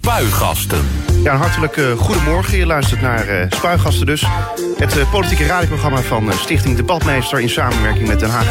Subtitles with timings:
[0.00, 0.88] Spuigasten.
[1.22, 2.58] Ja, een hartelijk goedemorgen.
[2.58, 4.26] Je luistert naar uh, Spuigasten dus.
[4.76, 7.40] Het uh, politieke radioprogramma van Stichting Debatmeester...
[7.40, 8.46] in samenwerking met Den Haag.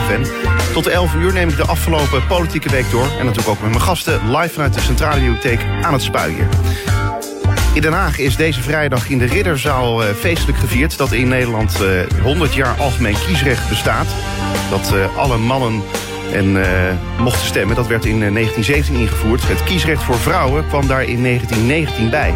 [0.74, 3.08] Tot 11 uur neem ik de afgelopen politieke week door.
[3.20, 6.48] En natuurlijk ook met mijn gasten live vanuit de Centrale Bibliotheek aan het Spui hier.
[7.74, 10.98] In Den Haag is deze vrijdag in de Ridderzaal feestelijk gevierd...
[10.98, 11.78] dat in Nederland
[12.24, 14.08] 100 jaar algemeen kiesrecht bestaat.
[14.70, 15.84] Dat alle mannen
[16.34, 16.66] en uh,
[17.20, 17.76] mochten stemmen.
[17.76, 19.48] Dat werd in 1917 ingevoerd.
[19.48, 22.34] Het kiesrecht voor vrouwen kwam daar in 1919 bij.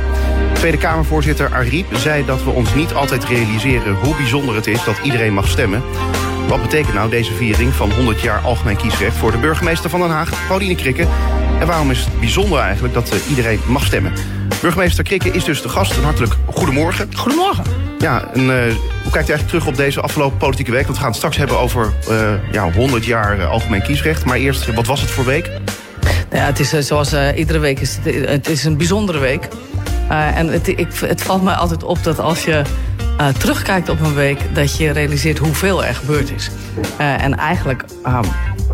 [0.53, 3.95] Tweede Kamervoorzitter Ariep zei dat we ons niet altijd realiseren...
[3.95, 5.83] hoe bijzonder het is dat iedereen mag stemmen.
[6.47, 9.17] Wat betekent nou deze viering van 100 jaar algemeen kiesrecht...
[9.17, 11.08] voor de burgemeester van Den Haag, Pauline Krikke?
[11.59, 14.38] En waarom is het bijzonder eigenlijk dat uh, iedereen mag stemmen?
[14.62, 15.98] Burgemeester Krikke is dus de gast.
[15.98, 17.16] Een hartelijk goedemorgen.
[17.16, 17.63] Goedemorgen.
[18.00, 18.50] Ja, en, uh,
[19.04, 20.84] hoe kijkt u eigenlijk terug op deze afgelopen politieke week?
[20.84, 24.26] Want we gaan het straks hebben over uh, ja, 100 jaar algemeen kiesrecht.
[24.26, 25.52] Maar eerst, wat was het voor week?
[26.31, 29.48] Ja, het is zoals iedere week is het, het is een bijzondere week.
[30.09, 32.62] En het, ik, het valt mij altijd op dat als je
[33.22, 34.39] uh, terugkijkt op een week...
[34.53, 36.50] dat je realiseert hoeveel er gebeurd is.
[37.00, 38.22] Uh, en eigenlijk um,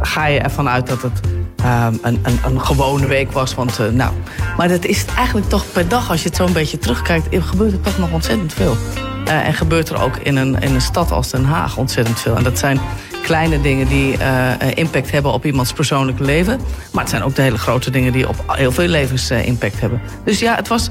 [0.02, 1.20] ga je ervan uit dat het
[1.66, 3.56] um, een, een, een, gewone week was.
[3.56, 4.14] Want, nou,
[4.58, 7.28] maar dat is eigenlijk toch per dag, als je het zo een beetje terugkijkt...
[7.32, 8.78] gebeurt er toch nog ontzettend veel.
[9.26, 12.36] en gebeurt er ook in een, in een stad als Den Haag ontzettend veel.
[12.36, 12.80] En dat zijn
[13.26, 16.60] kleine dingen die uh, impact hebben op iemands persoonlijke leven.
[16.92, 20.02] Maar het zijn ook de hele grote dingen die op heel veel levens impact hebben.
[20.24, 20.90] Dus ja, het was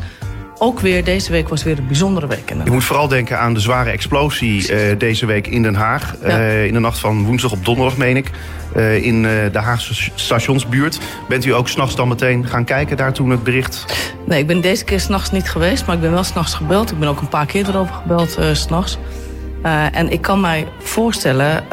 [0.59, 2.53] ook weer, deze week was weer een bijzondere week.
[2.65, 6.15] Je moet vooral denken aan de zware explosie uh, deze week in Den Haag.
[6.23, 6.39] Ja.
[6.39, 8.31] Uh, in de nacht van woensdag op donderdag, meen ik.
[8.77, 10.99] Uh, in de Haagse stationsbuurt.
[11.29, 13.85] Bent u ook s'nachts dan meteen gaan kijken daar toen het bericht?
[14.27, 15.87] Nee, ik ben deze keer s'nachts niet geweest.
[15.87, 16.91] Maar ik ben wel s'nachts gebeld.
[16.91, 18.99] Ik ben ook een paar keer erover gebeld uh, s'nachts.
[19.67, 21.65] Uh, en ik kan mij voorstellen,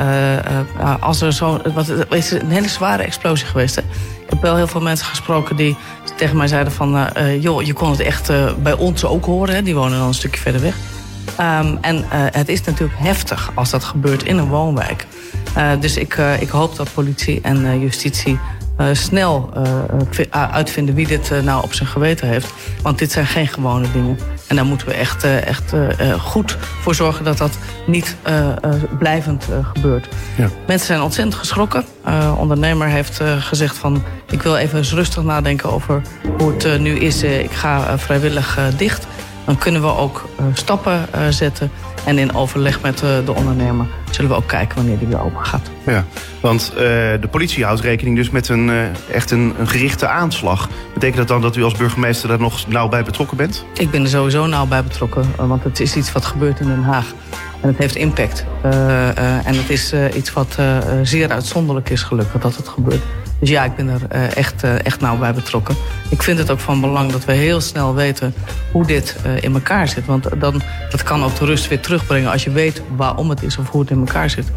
[1.00, 1.62] als er zo.
[1.74, 3.76] Wat, het is een hele zware explosie geweest.
[3.76, 3.82] Hè?
[3.82, 5.78] Ik heb wel heel veel mensen gesproken die
[6.18, 7.08] tegen mij zeiden van...
[7.40, 8.32] joh, je kon het echt
[8.64, 9.56] bij ons ook horen.
[9.56, 9.62] Hè?
[9.62, 10.76] Die wonen dan een stukje verder weg.
[11.40, 15.08] Um, en het is natuurlijk heftig als dat gebeurt in een woonwijk.
[15.80, 18.40] Dus ik, ik hoop dat politie en justitie
[18.80, 19.54] uh, snel
[20.30, 22.54] uitvinden wie dit nou op zijn geweten heeft.
[22.82, 24.18] Want dit zijn geen gewone dingen.
[24.48, 25.74] En daar moeten we echt, echt
[26.20, 28.16] goed voor zorgen dat dat niet
[28.98, 30.08] blijvend gebeurt.
[30.38, 30.50] Ja.
[30.68, 31.86] Mensen zijn ontzettend geschrokken.
[32.38, 34.04] ondernemer heeft gezegd van...
[34.30, 36.02] ik wil even eens rustig nadenken over
[36.38, 37.24] hoe het nu is.
[37.24, 39.08] ik ga vrijwillig dicht.
[39.46, 41.72] Dan kunnen we ook stappen zetten...
[42.06, 45.70] En in overleg met de ondernemer zullen we ook kijken wanneer die weer open gaat.
[45.86, 46.06] Ja,
[46.40, 50.70] want uh, de politie houdt rekening dus met een, uh, echt een, een, gerichte aanslag.
[50.94, 53.66] Betekent dat dan dat u als burgemeester daar nog nauw bij betrokken bent?
[53.74, 56.84] Ik ben er sowieso nauw bij betrokken, want het is iets wat gebeurt in Den
[56.84, 57.14] Haag.
[57.62, 58.46] En het heeft impact.
[58.62, 60.58] En het is iets wat
[61.04, 63.02] zeer uitzonderlijk is gelukkig dat het gebeurt.
[63.42, 65.76] Dus ja, ik ben er uh, echt, uh, echt nauw bij betrokken.
[66.10, 68.34] Ik vind het ook van belang dat we heel snel weten
[68.72, 70.06] hoe dit uh, in elkaar zit.
[70.06, 73.58] Want dan, dat kan ook de rust weer terugbrengen als je weet waarom het is
[73.58, 74.52] of hoe het in elkaar zit.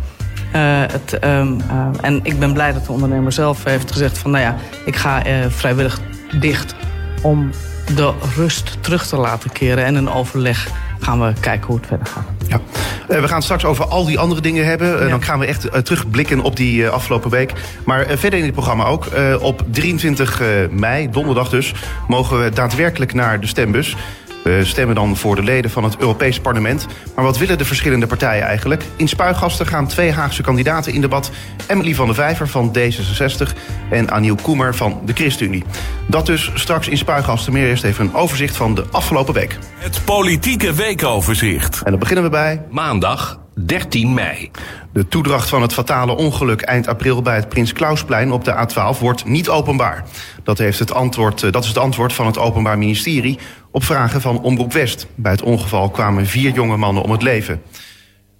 [0.52, 1.60] het, um,
[2.00, 4.30] en ik ben blij dat de ondernemer zelf heeft gezegd van...
[4.30, 6.00] nou ja, ik ga vrijwillig
[6.40, 6.74] dicht
[7.22, 7.50] om
[7.94, 10.68] de rust terug te laten keren en een overleg
[11.04, 12.24] gaan we kijken hoe het verder gaat.
[12.48, 12.60] Ja.
[13.08, 14.94] Uh, we gaan straks over al die andere dingen hebben.
[14.94, 15.08] Uh, ja.
[15.08, 17.52] Dan gaan we echt uh, terugblikken op die afgelopen week.
[17.84, 19.06] Maar verder in het programma ook.
[19.40, 21.74] op 23 mei, donderdag dus,
[22.08, 23.96] mogen we daadwerkelijk naar de stembus.
[24.44, 26.86] We stemmen dan voor de leden van het Europees Parlement.
[27.14, 28.84] Maar wat willen de verschillende partijen eigenlijk?
[28.96, 31.30] In Spuigasten gaan twee Haagse kandidaten in debat.
[31.66, 33.56] Emily van der Vijver van D66
[33.90, 35.64] en Aniel Koemer van de ChristenUnie.
[36.06, 37.52] Dat dus straks in Spuigasten.
[37.52, 39.58] Meer eerst even een overzicht van de afgelopen week.
[39.74, 41.82] Het politieke weekoverzicht.
[41.82, 42.62] En dan beginnen we bij...
[42.70, 44.50] Maandag 13 mei.
[44.92, 49.00] De toedracht van het fatale ongeluk eind april bij het Prins Klausplein op de A12
[49.00, 50.04] wordt niet openbaar.
[50.42, 53.38] Dat, heeft het antwoord, dat is het antwoord van het Openbaar Ministerie
[53.70, 55.06] op vragen van Omroep West.
[55.14, 57.62] Bij het ongeval kwamen vier jonge mannen om het leven.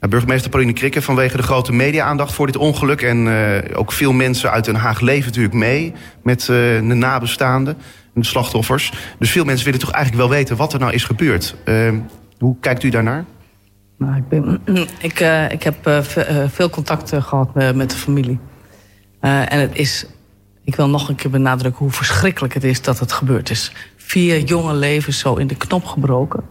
[0.08, 3.02] Burgemeester Pauline Krikke, vanwege de grote media-aandacht voor dit ongeluk...
[3.02, 5.92] en uh, ook veel mensen uit Den Haag leven natuurlijk mee
[6.22, 7.74] met uh, de nabestaanden
[8.14, 8.92] en de slachtoffers.
[9.18, 11.54] Dus veel mensen willen toch eigenlijk wel weten wat er nou is gebeurd.
[11.64, 11.92] Uh,
[12.38, 13.24] hoe kijkt u daarnaar?
[14.16, 14.60] Ik, ben,
[15.50, 16.00] ik, heb uh,
[16.46, 18.38] veel contact gehad met de familie.
[19.20, 20.06] En het is,
[20.64, 23.72] ik wil nog een keer benadrukken hoe verschrikkelijk het is dat het gebeurd is.
[23.96, 26.42] Vier jonge levens zo in de knop gebroken.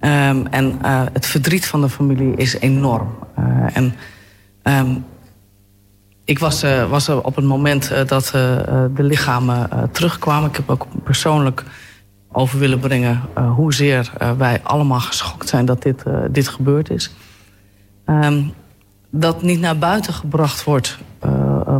[0.00, 0.78] Um, en
[1.12, 3.18] het verdriet van de familie is enorm.
[3.72, 3.94] en
[4.62, 5.04] um,
[6.24, 8.28] ik was, was er op het moment dat
[8.94, 10.48] de lichamen terugkwamen.
[10.48, 11.64] Ik heb ook persoonlijk
[12.32, 16.90] over willen brengen uh, hoezeer uh, wij allemaal geschokt zijn dat dit, uh, dit gebeurd
[16.90, 17.14] is.
[18.06, 18.52] Um,
[19.10, 20.98] dat niet naar buiten gebracht wordt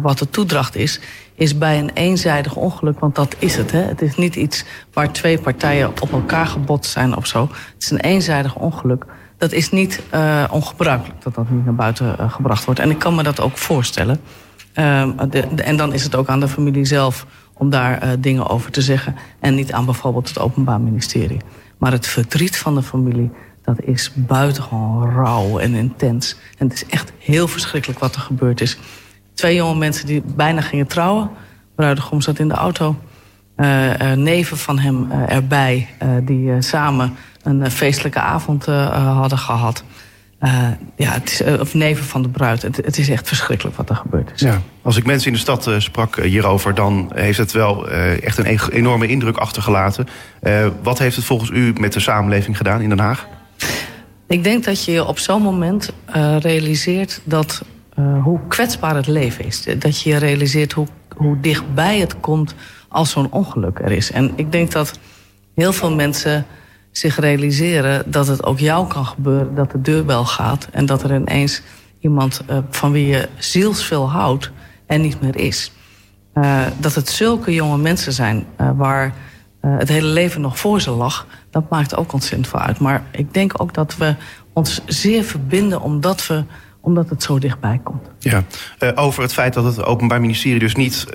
[0.02, 1.00] wat de toedracht is,
[1.35, 3.73] is bij een eenzijdig ongeluk, want dat is het.
[3.73, 3.79] Hè?
[3.79, 7.43] Het is niet iets waar twee partijen op elkaar gebotst zijn of zo.
[7.75, 9.05] Het is een eenzijdig ongeluk.
[9.38, 10.03] Dat is niet
[10.50, 12.81] ongebruikelijk dat dat niet naar buiten gebracht wordt.
[12.81, 14.20] En ik kan me dat ook voorstellen.
[15.29, 17.26] De, en dan is het ook aan de familie zelf
[17.60, 19.16] om daar uh, dingen over te zeggen.
[19.40, 21.40] En niet aan bijvoorbeeld het Openbaar Ministerie.
[21.78, 23.30] Maar het verdriet van de familie,
[23.64, 26.36] dat is buitengewoon rauw en intens.
[26.58, 28.78] En het is echt heel verschrikkelijk wat er gebeurd is.
[29.34, 31.30] Twee jonge mensen die bijna gingen trouwen.
[31.74, 32.96] Bruidegom zat in de auto.
[33.56, 35.88] Uh, uh, neven van hem erbij,
[36.22, 39.84] die samen een feestelijke avond hadden gehad.
[40.96, 42.62] Ja, het is, of neven van de bruid.
[42.62, 44.40] Het, het, is echt verschrikkelijk wat er gebeurd is.
[44.40, 46.75] Ja, als ik mensen in de stad sprak hierover...
[46.75, 50.08] dan heeft het wel echt een enorme indruk achtergelaten.
[50.82, 53.26] wat heeft het volgens u met de samenleving gedaan in Den Haag?
[54.26, 55.92] Ik denk dat je op zo'n moment
[56.38, 57.62] realiseert dat
[58.22, 59.64] hoe kwetsbaar het leven is.
[59.78, 60.86] Dat je realiseert hoe,
[61.16, 62.54] hoe dichtbij het komt
[62.88, 64.10] als zo'n ongeluk er is.
[64.10, 64.98] En ik denk dat
[65.54, 66.46] heel veel mensen
[66.90, 69.54] zich realiseren dat het ook jou kan gebeuren...
[69.54, 71.62] dat de deurbel gaat en dat er ineens
[72.00, 74.50] iemand uh, van wie je zielsveel houdt...
[74.87, 75.72] en niet meer is.
[76.34, 78.46] Uh, dat het zulke jonge mensen zijn
[78.76, 79.14] waar
[79.60, 81.26] het hele leven nog voor ze lag...
[81.50, 82.78] dat maakt ook ontzettend veel uit.
[82.78, 84.14] Maar ik denk ook dat we
[84.52, 86.44] ons zeer verbinden omdat we
[86.81, 88.08] omdat het zo dichtbij komt.
[88.19, 88.44] Ja,
[88.94, 91.06] over het feit dat het Openbaar Ministerie dus niet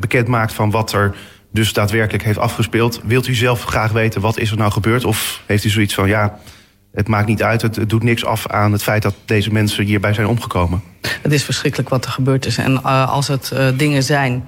[0.00, 1.16] bekend maakt van wat er
[1.52, 3.00] dus daadwerkelijk heeft afgespeeld.
[3.04, 5.04] Wilt u zelf graag weten wat is er nou gebeurd?
[5.04, 6.38] Of heeft u zoiets van ja,
[6.92, 10.14] het maakt niet uit, het, doet niks af aan het feit dat deze mensen hierbij
[10.14, 10.82] zijn omgekomen?
[11.22, 12.58] Het is verschrikkelijk wat er gebeurd is.
[12.58, 14.44] En uh, als het dingen zijn.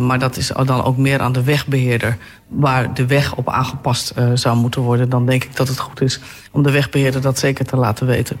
[0.00, 2.16] maar dat is dan ook meer aan de wegbeheerder,
[2.48, 5.08] waar de weg op aangepast zou moeten worden.
[5.08, 6.20] Dan denk ik dat het goed is
[6.50, 8.40] om de wegbeheerder dat zeker te laten weten.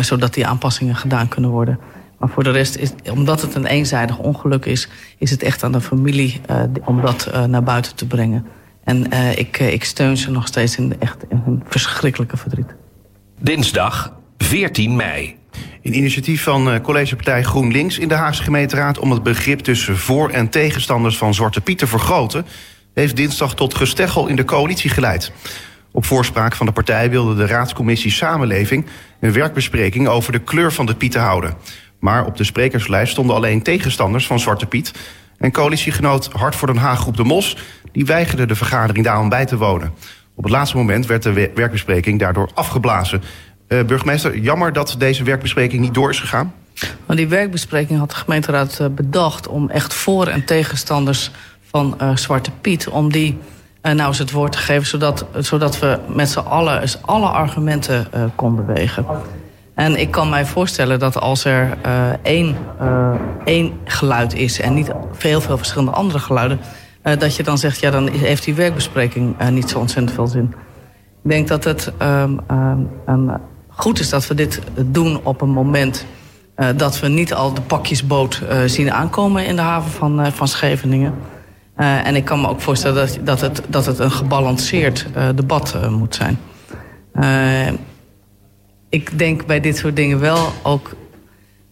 [0.00, 1.78] Zodat die aanpassingen gedaan kunnen worden.
[2.22, 4.88] Maar voor de rest, is, omdat het een eenzijdig ongeluk is...
[5.18, 8.46] is het echt aan de familie uh, om dat uh, naar buiten te brengen.
[8.84, 12.74] En ik, ik steun ze nog steeds in, echt, in hun verschrikkelijke verdriet.
[13.40, 15.36] Dinsdag 14 mei.
[15.82, 18.98] Een initiatief van collegepartij GroenLinks in de Haagse gemeenteraad...
[18.98, 22.46] om het begrip tussen voor- en tegenstanders van Zwarte Piet te vergroten...
[22.94, 25.32] heeft dinsdag tot gesteggel in de coalitie geleid.
[25.92, 28.86] Op voorspraak van de partij wilde de raadscommissie Samenleving...
[29.20, 31.56] een werkbespreking over de kleur van de Pieten houden.
[32.02, 34.92] Maar op de sprekerslijst stonden alleen tegenstanders van Zwarte Piet...
[35.38, 37.56] en coalitiegenoot Hart voor Den Haag Groep de Mos...
[37.92, 39.92] die weigerde de vergadering daarom bij te wonen.
[40.34, 43.22] Op het laatste moment werd de werkbespreking daardoor afgeblazen.
[43.68, 46.54] Uh, burgemeester, jammer dat deze werkbespreking niet door is gegaan?
[47.06, 49.48] Maar die werkbespreking had de gemeenteraad uh, bedacht...
[49.48, 51.30] om echt voor- en tegenstanders
[51.70, 52.88] van uh, Zwarte Piet...
[52.88, 53.38] om die
[53.82, 54.86] uh, nou eens het woord te geven...
[54.86, 59.06] zodat, zodat we met z'n allen alle argumenten konden wegen.
[59.74, 62.56] En ik kan mij voorstellen dat als er uh, één,
[63.44, 64.60] één geluid is...
[64.60, 66.60] en niet veel, veel verschillende andere geluiden...
[67.02, 70.54] dat je dan zegt, ja, dan heeft die werkbespreking niet zo ontzettend veel zin.
[71.22, 72.40] Ik denk dat het um,
[73.06, 73.30] um,
[73.68, 76.06] goed is dat we dit doen op een moment...
[76.76, 81.14] dat we niet al de pakjesboot zien aankomen in de haven van, van Scheveningen...
[81.76, 85.28] Uh, en ik kan me ook voorstellen dat, dat, het, dat het een gebalanceerd uh,
[85.34, 86.38] debat uh, moet zijn.
[88.92, 90.94] Ik denk bij dit soort dingen wel ook...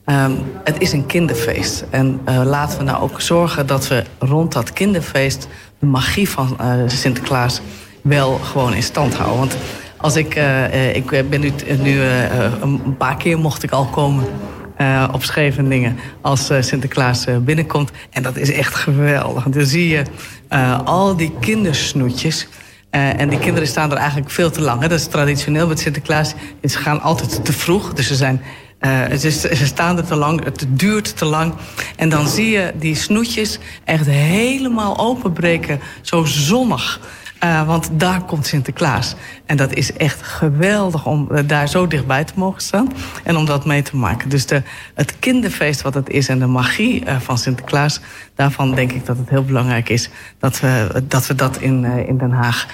[0.07, 1.85] Um, het is een kinderfeest.
[1.91, 5.49] En laten we nou ook zorgen dat we rond dat kinderfeest...
[5.79, 6.57] de magie van
[6.87, 7.61] Sinterklaas
[8.03, 9.39] wel gewoon in stand houden.
[9.39, 9.57] Want
[9.97, 10.35] als ik,
[10.93, 12.01] ik ben nu, nu
[12.61, 14.25] een paar keer mocht ik al komen
[15.13, 17.91] op Scheveningen als Sinterklaas binnenkomt.
[18.11, 19.45] En dat is echt geweldig.
[19.45, 20.03] Dan zie je
[20.85, 22.49] al die kindersnoetjes.
[22.91, 24.81] En die kinderen staan er eigenlijk veel te lang.
[24.81, 24.89] Hè.
[24.89, 26.35] Dat is traditioneel met Sinterklaas.
[26.65, 27.93] Ze gaan altijd te vroeg.
[27.93, 28.43] Dus ze, zijn,
[29.19, 30.45] ze, ze, staan er te lang.
[30.45, 31.55] Het duurt te lang.
[31.97, 35.81] En dan zie je die snoetjes echt helemaal openbreken.
[36.01, 37.01] Zo zonnig.
[37.45, 39.15] Uh, want daar komt Sinterklaas.
[39.47, 42.93] En dat is echt geweldig om uh, daar zo dichtbij te mogen staan.
[43.25, 44.29] En om dat mee te maken.
[44.29, 44.63] Dus de,
[44.95, 48.01] het kinderfeest wat het is en de magie uh, van Sinterklaas...
[48.35, 50.11] daarvan denk ik dat het heel belangrijk is...
[50.39, 52.67] dat we dat, we dat in, in Den Haag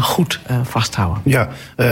[0.00, 1.22] goed vasthouden.
[1.24, 1.48] Ja,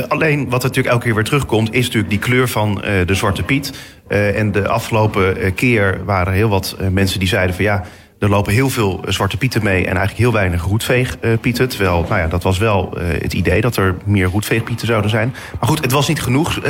[0.08, 1.72] alleen wat natuurlijk elke keer weer terugkomt...
[1.72, 2.74] is natuurlijk die kleur van
[3.06, 3.72] de Zwarte Piet.
[4.08, 7.64] en de afgelopen keer waren heel wat mensen die zeiden van...
[7.64, 7.84] ja
[8.22, 11.68] er lopen heel veel zwarte pieten mee en eigenlijk heel weinig roetveegpieten.
[11.68, 15.34] Terwijl, nou ja, dat was wel uh, het idee dat er meer roetveegpieten zouden zijn.
[15.60, 16.60] Maar goed, het was niet genoeg,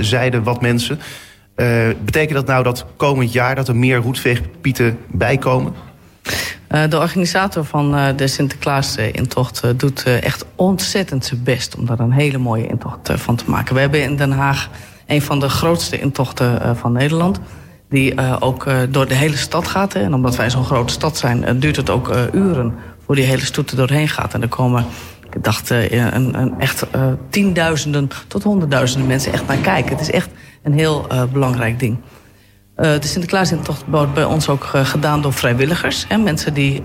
[0.00, 1.00] zeiden wat mensen.
[1.56, 5.74] Uh, betekent dat nou dat komend jaar dat er meer roetveegpieten bijkomen?
[6.88, 11.76] de organisator van de Sinterklaas-intocht doet echt ontzettend zijn best...
[11.76, 13.74] om daar een hele mooie intocht van te maken.
[13.74, 14.70] We hebben in Den Haag
[15.06, 17.40] een van de grootste intochten van Nederland...
[17.88, 19.92] Die ook door de hele stad gaat.
[19.92, 20.00] Hè.
[20.00, 22.74] En omdat wij zo'n grote stad zijn, duurt het ook uren
[23.04, 24.34] voor die hele stoet er doorheen gaat.
[24.34, 24.84] En er komen
[25.34, 26.86] ik dacht een, een echt
[27.28, 29.90] tienduizenden tot honderdduizenden mensen echt naar kijken.
[29.90, 30.30] Het is echt
[30.62, 31.96] een heel belangrijk ding.
[32.76, 36.04] Uh, de Sinterklaasintocht wordt bij ons ook gedaan door vrijwilligers.
[36.08, 36.82] Hè, mensen die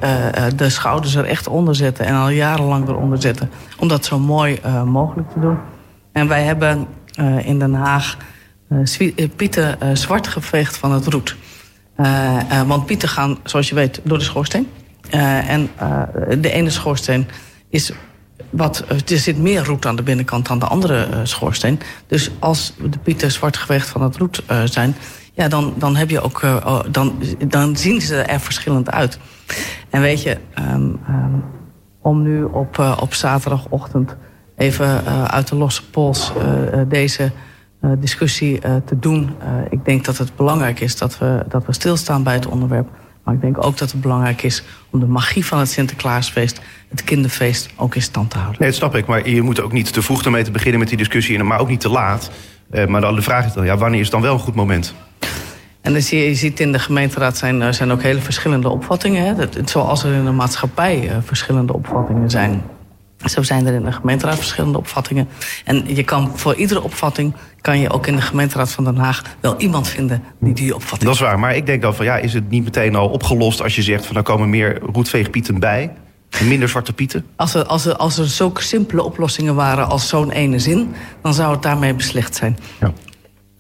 [0.56, 3.50] de schouders er echt onder zetten en al jarenlang eronder zetten.
[3.78, 5.58] Om dat zo mooi mogelijk te doen.
[6.12, 6.88] En wij hebben
[7.44, 8.18] in Den Haag
[9.36, 11.36] pieten zwart geveegd van het roet.
[12.68, 14.68] want pieten gaan, zoals je weet, door de schoorsteen.
[15.10, 15.70] en
[16.42, 17.28] de ene schoorsteen
[17.70, 17.92] is
[18.50, 21.80] wat, er zit meer roet aan de binnenkant dan de andere schoorsteen.
[22.08, 24.96] Dus als de pieten zwart geveegd van het roet zijn
[25.40, 29.20] ja, dan, dan, heb je ook, uh, dan, dan zien ze er verschillend uit.
[29.90, 31.44] En weet je, um, um,
[32.02, 34.16] om nu op, op zaterdagochtend
[34.56, 36.32] even uit de losse pols
[36.88, 37.32] deze
[38.00, 39.30] discussie te doen.
[39.70, 42.90] ik denk dat het belangrijk is dat we, dat we stilstaan bij het onderwerp.
[43.24, 47.04] Maar ik denk ook dat het belangrijk is om de magie van het Sinterklaasfeest, het
[47.04, 48.60] kinderfeest, ook in stand te houden.
[48.60, 49.06] Nee, dat snap ik.
[49.06, 51.70] Maar je moet ook niet te vroeg ermee te beginnen met die discussie, maar ook
[51.70, 52.32] niet te laat.
[52.88, 54.94] maar dan de vraag is dan, ja, wanneer is dan wel een goed moment?
[55.82, 59.26] En dan zie je, je ziet in de gemeenteraad zijn, zijn ook hele verschillende opvattingen.
[59.26, 59.36] Hè.
[59.36, 62.62] Dat, zoals er in de maatschappij uh, verschillende opvattingen zijn.
[63.26, 65.28] Zo zijn er in de gemeenteraad verschillende opvattingen.
[65.66, 69.22] En je kan voor iedere opvatting kan je ook in de gemeenteraad van Den Haag
[69.40, 71.04] wel iemand vinden die die opvatting.
[71.04, 73.62] Dat is waar, maar ik denk dan van ja, is het niet meteen al opgelost
[73.62, 75.94] als je zegt van er komen meer roetveegpieten bij?
[76.44, 77.26] Minder zwarte pieten?
[77.36, 81.34] Als er, als, er, als er zulke simpele oplossingen waren als zo'n ene zin, dan
[81.34, 82.58] zou het daarmee beslecht zijn.
[82.80, 82.94] Ja.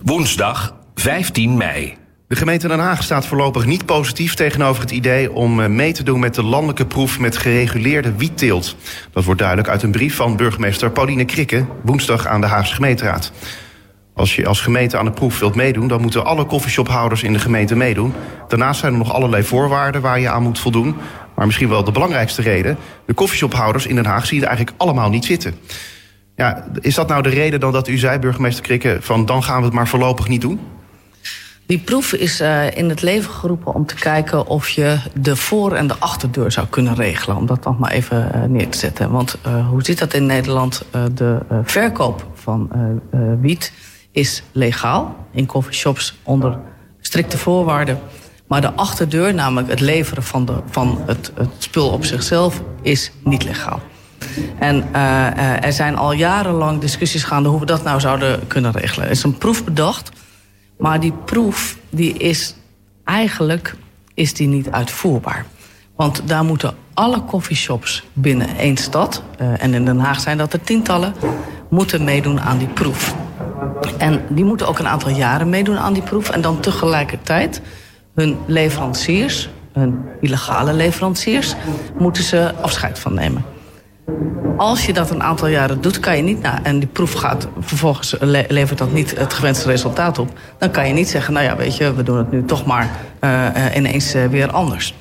[0.01, 1.98] Woensdag 15 mei.
[2.29, 6.03] De gemeente Den Haag staat voorlopig niet positief tegenover het idee om eh, mee te
[6.03, 8.75] doen met de landelijke proef met gereguleerde wietteelt.
[9.11, 13.31] Dat wordt duidelijk uit een brief van burgemeester Pauline Krikke woensdag aan de Haagse gemeenteraad.
[14.13, 17.39] Als je als gemeente aan de proef wilt meedoen, dan moeten alle koffieshophouders in de
[17.39, 18.13] gemeente meedoen.
[18.47, 20.95] Daarnaast zijn er nog allerlei voorwaarden waar je aan moet voldoen.
[21.35, 25.09] Maar misschien wel de belangrijkste reden: de koffieshophouders in Den Haag zien er eigenlijk allemaal
[25.09, 25.55] niet zitten.
[26.35, 29.59] Ja, is dat nou de reden dan dat u zei, burgemeester Krikke, van dan gaan
[29.59, 30.59] we het maar voorlopig niet doen?
[31.69, 35.73] Die proef is uh, in het leven geroepen om te kijken of je de voor-
[35.73, 37.37] en de achterdeur zou kunnen regelen.
[37.37, 39.11] Om dat nog maar even uh, neer te zetten.
[39.11, 40.85] Want uh, hoe zit dat in Nederland?
[41.13, 42.69] de verkoop van
[43.41, 43.73] wiet
[44.11, 46.57] is legaal in coffeeshops onder
[46.99, 47.99] strikte voorwaarden.
[48.47, 53.11] Maar de achterdeur, namelijk het leveren van, de, van het, het spul op zichzelf, is
[53.23, 53.79] niet legaal.
[54.59, 54.93] En
[55.61, 59.05] er zijn al jarenlang discussies gaande hoe we dat nou zouden kunnen regelen.
[59.05, 60.11] Er is een proef bedacht
[60.79, 62.55] maar die proef die is
[63.03, 63.75] eigenlijk
[64.13, 65.45] is die niet uitvoerbaar.
[65.95, 69.23] Want daar moeten alle coffeeshops binnen één stad...
[69.41, 71.13] Uh, en in Den Haag zijn dat er tientallen...
[71.69, 73.15] moeten meedoen aan die proef.
[73.97, 76.29] En die moeten ook een aantal jaren meedoen aan die proef...
[76.29, 77.61] en dan tegelijkertijd
[78.15, 81.55] hun leveranciers, hun illegale leveranciers...
[81.97, 83.45] moeten ze afscheid van nemen.
[84.57, 86.41] Als je dat een aantal jaren doet, kan je niet...
[86.41, 88.15] Nou, en die proef gaat, vervolgens
[88.47, 90.39] levert dat niet het gewenste resultaat op...
[90.57, 92.89] dan kan je niet zeggen, nou ja, weet je, we doen het nu toch maar
[93.21, 94.95] uh, ineens uh, weer anders.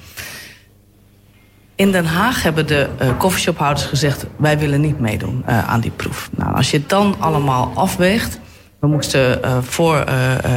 [1.75, 2.89] In Den Haag hebben de
[3.19, 4.27] coffeeshophouders gezegd...
[4.37, 6.29] wij willen niet meedoen aan die proef.
[6.37, 8.41] Nou, als je het dan allemaal afweegt...
[8.81, 9.97] we moesten voor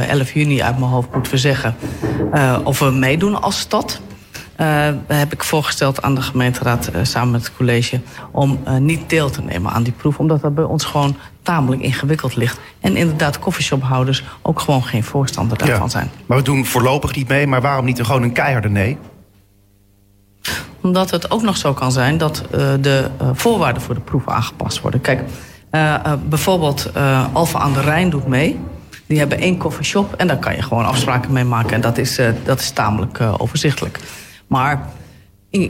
[0.08, 1.74] 11 juni uit mijn hoofd moeten we zeggen...
[2.64, 4.00] of we meedoen als stad...
[4.60, 8.00] Uh, heb ik voorgesteld aan de gemeenteraad uh, samen met het college...
[8.30, 10.18] om uh, niet deel te nemen aan die proef.
[10.18, 12.60] Omdat dat bij ons gewoon tamelijk ingewikkeld ligt.
[12.80, 16.10] En inderdaad koffieshophouders ook gewoon geen voorstander daarvan ja, zijn.
[16.26, 17.46] Maar we doen voorlopig niet mee.
[17.46, 18.98] Maar waarom niet gewoon een keiharde nee?
[20.82, 22.44] Omdat het ook nog zo kan zijn dat
[22.80, 25.00] de voorwaarden voor de proef aangepast worden.
[25.00, 25.22] Kijk,
[26.28, 26.90] bijvoorbeeld
[27.32, 28.60] Alfa aan de Rijn doet mee...
[29.06, 31.72] Die hebben één koffieshop en daar kan je gewoon afspraken mee maken.
[31.72, 33.98] En dat is, dat is tamelijk overzichtelijk.
[34.52, 34.88] Maar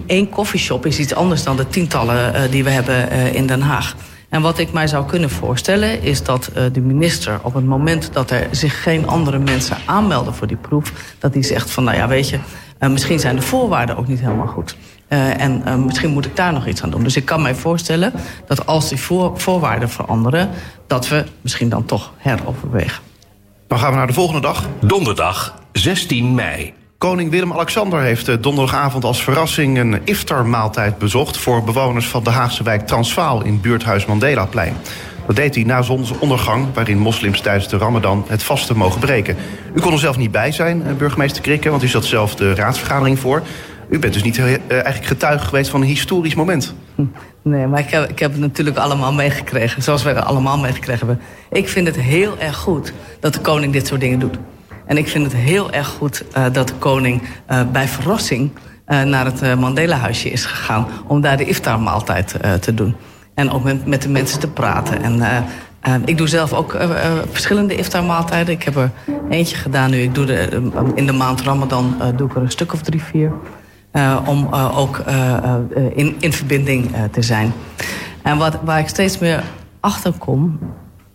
[0.07, 3.61] één koffieshop is iets anders dan de tientallen uh, die we hebben uh, in Den
[3.61, 3.97] Haag.
[4.29, 8.12] En wat ik mij zou kunnen voorstellen is dat uh, de minister op het moment
[8.12, 11.97] dat er zich geen andere mensen aanmelden voor die proef, dat hij zegt van nou
[11.97, 12.39] ja weet je,
[12.79, 14.77] misschien zijn de voorwaarden ook niet helemaal goed.
[15.09, 17.03] en misschien moet ik daar nog iets aan doen.
[17.03, 18.12] Dus ik kan mij voorstellen
[18.47, 20.51] dat als die voor, voorwaarden veranderen,
[20.87, 23.03] dat we misschien dan toch heroverwegen.
[23.67, 24.69] Dan gaan we naar de volgende dag.
[24.81, 26.75] Donderdag 16 mei.
[27.02, 32.62] Koning Willem-Alexander heeft eh, donderdagavond als verrassing een iftarmaaltijd bezocht voor bewoners van de Haagse
[32.62, 34.76] wijk Transvaal in buurthuis Mandelaplein.
[35.26, 39.37] Dat deed hij na zonsondergang, waarin moslims tijdens de Ramadan het vaste mogen breken.
[39.75, 42.54] U kon er zelf niet bij zijn, eh, burgemeester Krikke, want u zat zelf de
[42.54, 43.42] raadsvergadering voor.
[43.90, 46.75] U bent dus niet uh, eigenlijk getuige geweest van een historisch moment.
[47.42, 51.06] Nee, maar ik heb, ik heb het natuurlijk allemaal meegekregen, zoals wij het allemaal meegekregen
[51.06, 51.25] hebben.
[51.50, 54.38] Ik vind het heel erg goed dat de koning dit soort dingen doet.
[54.87, 58.51] En ik vind het heel erg goed uh, dat de koning uh, bij verrassing
[58.87, 62.95] uh, naar het Mandela-huisje is gegaan om daar de iftarmaaltijd te doen.
[63.35, 65.03] En ook met, met de mensen te praten.
[65.03, 65.45] En
[66.05, 66.77] ik doe zelf ook
[67.31, 68.55] verschillende iftarmaaltijden.
[68.55, 68.91] Ik heb er
[69.31, 70.03] eentje gedaan nu.
[70.03, 73.33] Ik doe de, in de maand Ramadan doe ik er een stuk of drie, vier.
[74.27, 75.03] om ook
[75.95, 77.53] in, in verbinding te zijn.
[78.23, 79.43] En wat, waar ik steeds meer
[79.81, 80.59] achter kom,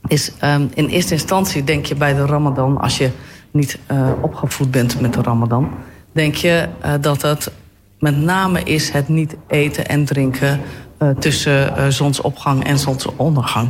[0.07, 3.09] is um, in eerste instantie denk je bij de Ramadan, als je
[3.57, 5.69] niet uh, opgevoed bent met de Ramadan,
[6.11, 7.51] denk je uh, dat het
[7.99, 10.59] met name is het niet eten en drinken
[10.99, 13.69] uh, tussen zonsopgang en zonsondergang.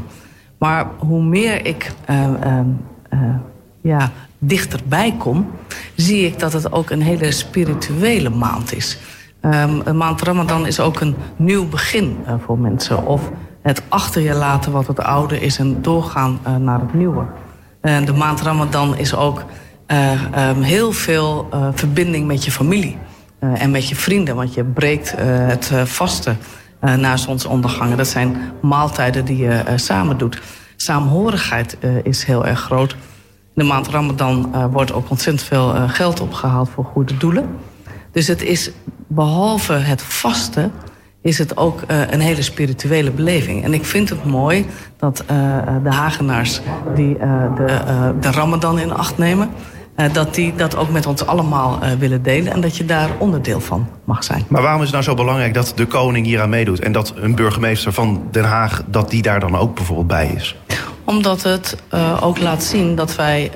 [0.57, 1.91] Maar hoe meer ik
[3.81, 5.51] ja, dichterbij kom,
[5.95, 8.97] zie ik dat het ook een hele spirituele maand is.
[9.41, 13.05] Um, een maand Ramadan is ook een nieuw begin voor mensen.
[13.05, 17.25] Of het achter je laten wat het oude is en doorgaan naar het nieuwe.
[17.81, 19.43] En de maand Ramadan is ook
[19.87, 22.97] um, heel veel uh, verbinding met je familie
[23.39, 24.35] en met je vrienden.
[24.35, 26.37] Want je breekt het vasten
[26.79, 27.97] na zonsondergangen.
[27.97, 30.41] Dat zijn maaltijden die je samen doet.
[30.75, 32.91] Saamhorigheid is heel erg groot.
[32.91, 32.97] In
[33.53, 37.49] de maand Ramadan wordt ook ontzettend veel geld opgehaald voor goede doelen.
[38.11, 38.71] Dus het is
[39.07, 40.71] behalve het vasten
[41.21, 43.63] is het ook een hele spirituele beleving.
[43.63, 44.65] En ik vind het mooi
[44.99, 45.23] dat
[45.83, 46.61] de Hagenaars
[46.95, 47.17] die
[47.55, 47.81] de,
[48.19, 49.49] de Ramadan in acht nemen...
[50.11, 52.53] dat die dat ook met ons allemaal willen delen...
[52.53, 54.45] en dat je daar onderdeel van mag zijn.
[54.47, 56.79] Maar waarom is het nou zo belangrijk dat de koning hier aan meedoet...
[56.79, 60.55] en dat een burgemeester van Den Haag, dat die daar dan ook bijvoorbeeld bij is?
[61.03, 61.77] Omdat het
[62.21, 63.51] ook laat zien dat wij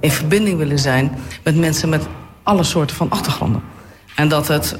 [0.00, 1.10] in verbinding willen zijn...
[1.44, 2.06] met mensen met
[2.42, 3.62] alle soorten van achtergronden.
[4.14, 4.78] En dat het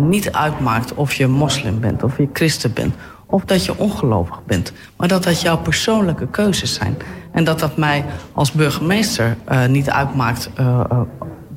[0.00, 2.94] niet uitmaakt of je moslim bent, of je christen bent,
[3.26, 4.72] of dat je ongelovig bent.
[4.96, 6.96] Maar dat dat jouw persoonlijke keuzes zijn.
[7.34, 10.50] En dat dat mij als burgemeester uh, niet uitmaakt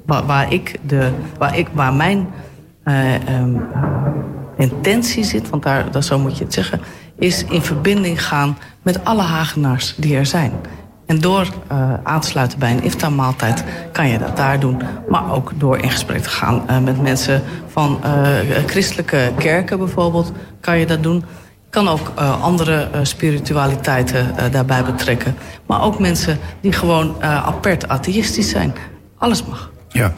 [0.06, 2.28] waar, waar, ik de, waar, ik, waar mijn
[3.30, 3.68] um,
[4.58, 6.82] intentie zit, want daar, dat, zo moet je het zeggen,
[7.20, 10.52] is in verbinding gaan met alle Hagenaars die er zijn.
[11.06, 14.82] En door uh, aan te sluiten bij een iftarmaaltijd kan je dat daar doen.
[15.10, 18.00] Maar ook door in gesprek te gaan met mensen van
[18.66, 21.24] christelijke kerken bijvoorbeeld, kan je dat doen.
[21.70, 25.36] Kan ook andere spiritualiteiten daarbij betrekken.
[25.66, 28.74] Maar ook mensen die gewoon apert atheïstisch zijn.
[29.18, 29.72] Alles mag.
[29.88, 30.14] Ja,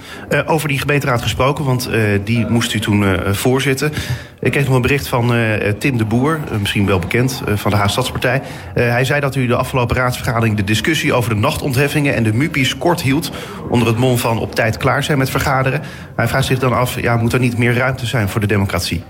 [0.45, 1.89] over die gemeenteraad gesproken, want
[2.23, 3.91] die moest u toen voorzitten.
[4.39, 5.33] Ik kreeg nog een bericht van
[5.77, 8.41] Tim de Boer, misschien wel bekend, van de Haagstadspartij.
[8.73, 12.77] hij zei dat u de afgelopen raadsvergadering de discussie over de nachtontheffingen en de MUPI's
[12.77, 13.31] kort hield.
[13.69, 15.81] Onder het mom van op tijd klaar zijn met vergaderen.
[16.15, 19.03] Hij vraagt zich dan af, ja, moet er niet meer ruimte zijn voor de democratie?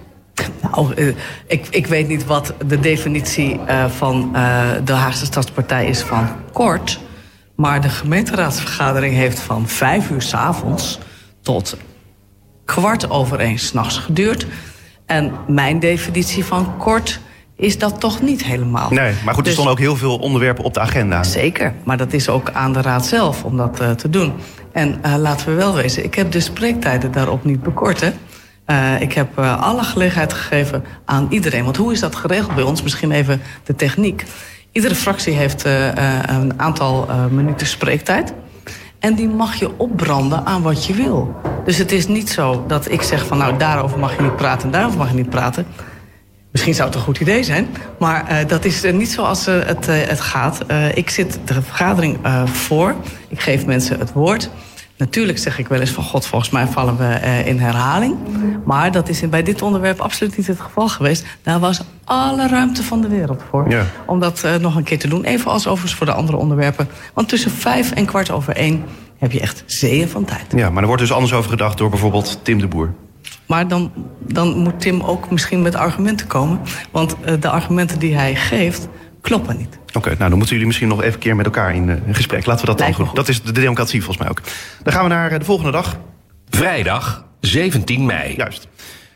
[0.62, 1.15] Nou, uh,
[1.47, 6.28] ik, ik weet niet wat de definitie uh, van uh, de Haagse Stadspartij is van
[6.52, 6.99] kort.
[7.56, 10.99] Maar de gemeenteraadsvergadering heeft van vijf uur s avonds
[11.41, 11.78] tot
[12.65, 14.45] kwart over één s'nachts geduurd.
[15.06, 17.19] En mijn definitie van kort
[17.56, 18.89] is dat toch niet helemaal.
[18.89, 21.23] Nee, maar goed, er dus, stonden ook heel veel onderwerpen op de agenda.
[21.23, 24.34] Zeker, maar dat is ook aan de raad zelf om dat te doen.
[24.71, 28.02] En laten we wel wezen, ik heb de spreektijden daarop niet bekort.
[28.02, 28.12] Hè?
[28.69, 31.63] Uh, ik heb alle gelegenheid gegeven aan iedereen.
[31.63, 32.82] Want hoe is dat geregeld bij ons?
[32.82, 34.25] Misschien even de techniek.
[34.71, 35.88] Iedere fractie heeft uh,
[36.21, 38.34] een aantal minuten spreektijd.
[38.99, 41.41] En die mag je opbranden aan wat je wil.
[41.65, 44.65] Dus het is niet zo dat ik zeg van nou daarover mag je niet praten
[44.65, 45.65] en daarover mag je niet praten.
[46.51, 47.67] Misschien zou het een goed idee zijn,
[47.99, 50.65] maar dat is niet zoals het, het gaat.
[50.93, 52.95] ik zit de vergadering voor,
[53.27, 54.49] ik geef mensen het woord.
[55.00, 58.16] Natuurlijk zeg ik wel eens van god, volgens mij vallen we uh, in herhaling.
[58.66, 61.26] Maar dat is bij dit onderwerp absoluut niet het geval geweest.
[61.42, 63.70] Daar was alle ruimte van de wereld voor.
[63.70, 63.86] Ja.
[64.06, 65.24] Om dat uh, nog een keer te doen.
[65.24, 66.88] Even als overigens voor de andere onderwerpen.
[67.14, 68.84] Want tussen vijf en kwart over één
[69.18, 70.46] heb je echt zeeën van tijd.
[70.56, 72.94] Ja, maar er wordt dus anders over gedacht door bijvoorbeeld Tim de Boer.
[73.46, 76.60] Maar dan, dan moet Tim ook misschien met argumenten komen.
[76.92, 78.88] Want uh, de argumenten die hij geeft
[79.21, 79.79] kloppen niet.
[79.88, 81.95] Oké, okay, nou dan moeten jullie misschien nog even een keer met elkaar in, uh,
[82.05, 82.45] in gesprek.
[82.45, 83.10] Laten we dat dan doen.
[83.13, 84.41] Dat is de democratie volgens mij ook.
[84.84, 85.99] Dan gaan we naar uh, de volgende dag.
[86.49, 88.36] Vrijdag 17 mei.
[88.36, 88.67] Juist.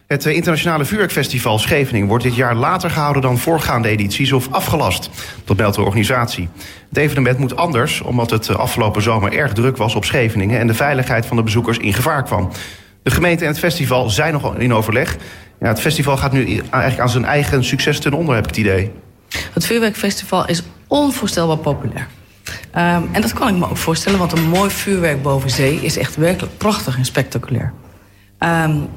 [0.08, 5.10] Het uh, internationale vuurwerkfestival Scheveningen wordt dit jaar later gehouden dan voorgaande edities of afgelast.
[5.46, 6.50] Dat meldt de organisatie.
[6.90, 10.74] Het evenement moet anders omdat het afgelopen zomer erg druk was op Scheveningen en de
[10.74, 12.50] veiligheid van de bezoekers in gevaar kwam.
[13.04, 15.18] De gemeente en het festival zijn nog in overleg.
[15.60, 18.60] Ja, het festival gaat nu eigenlijk aan zijn eigen succes ten onder, heb ik het
[18.60, 18.92] idee.
[19.54, 22.08] Het vuurwerkfestival is onvoorstelbaar populair.
[22.76, 25.98] Um, en dat kan ik me ook voorstellen, want een mooi vuurwerk boven zee is
[25.98, 27.74] echt werkelijk prachtig en spectaculair.
[28.40, 28.88] Um,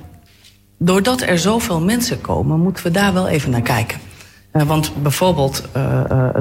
[0.79, 3.99] doordat er zoveel mensen komen, moeten we daar wel even naar kijken.
[4.53, 5.63] want bijvoorbeeld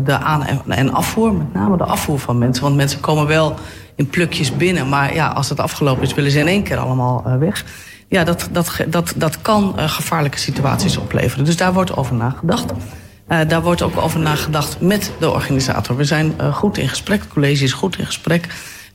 [0.03, 2.63] de aan- en afvoer, met name de afvoer van mensen.
[2.63, 3.55] Want mensen komen wel
[3.95, 7.37] in plukjes binnen, maar ja, als het afgelopen is, willen ze in één keer allemaal
[7.39, 7.65] weg.
[8.07, 11.45] Ja, dat, dat, dat, dat kan gevaarlijke situaties opleveren.
[11.45, 12.73] Dus daar wordt over nagedacht.
[13.29, 15.95] Uh, daar wordt ook over nagedacht met de organisator.
[15.95, 18.47] We zijn uh, goed in gesprek, het college is goed in gesprek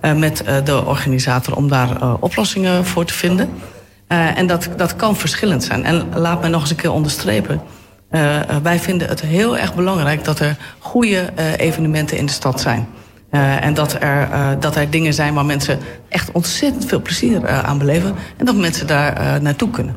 [0.03, 3.49] uh, met de organisator om daar oplossingen voor te vinden.
[4.07, 5.85] en dat, dat kan verschillend zijn.
[5.85, 7.61] En laat mij nog eens een keer onderstrepen.
[8.63, 12.89] wij vinden het heel erg belangrijk dat er goede evenementen in de stad zijn.
[13.61, 14.29] en dat er,
[14.61, 18.15] dat er dingen zijn waar mensen echt ontzettend veel plezier aan beleven.
[18.37, 19.97] En dat mensen daar naartoe kunnen.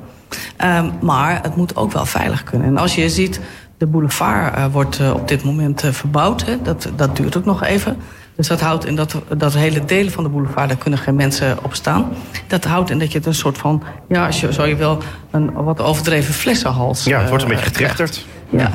[1.02, 2.68] maar het moet ook wel veilig kunnen.
[2.68, 3.40] En als je ziet
[3.84, 6.46] de boulevard uh, wordt uh, op dit moment uh, verbouwd.
[6.46, 6.62] Hè.
[6.62, 7.98] Dat, dat duurt ook nog even.
[8.36, 10.68] Dus dat houdt in dat, dat hele delen van de boulevard...
[10.68, 12.12] daar kunnen geen mensen op staan.
[12.48, 13.84] Dat houdt in dat je het een soort van...
[14.08, 14.98] ja, als je, je wel
[15.32, 17.04] een wat overdreven flessenhals...
[17.04, 18.26] Ja, het wordt een beetje getrechterd.
[18.50, 18.72] Ja.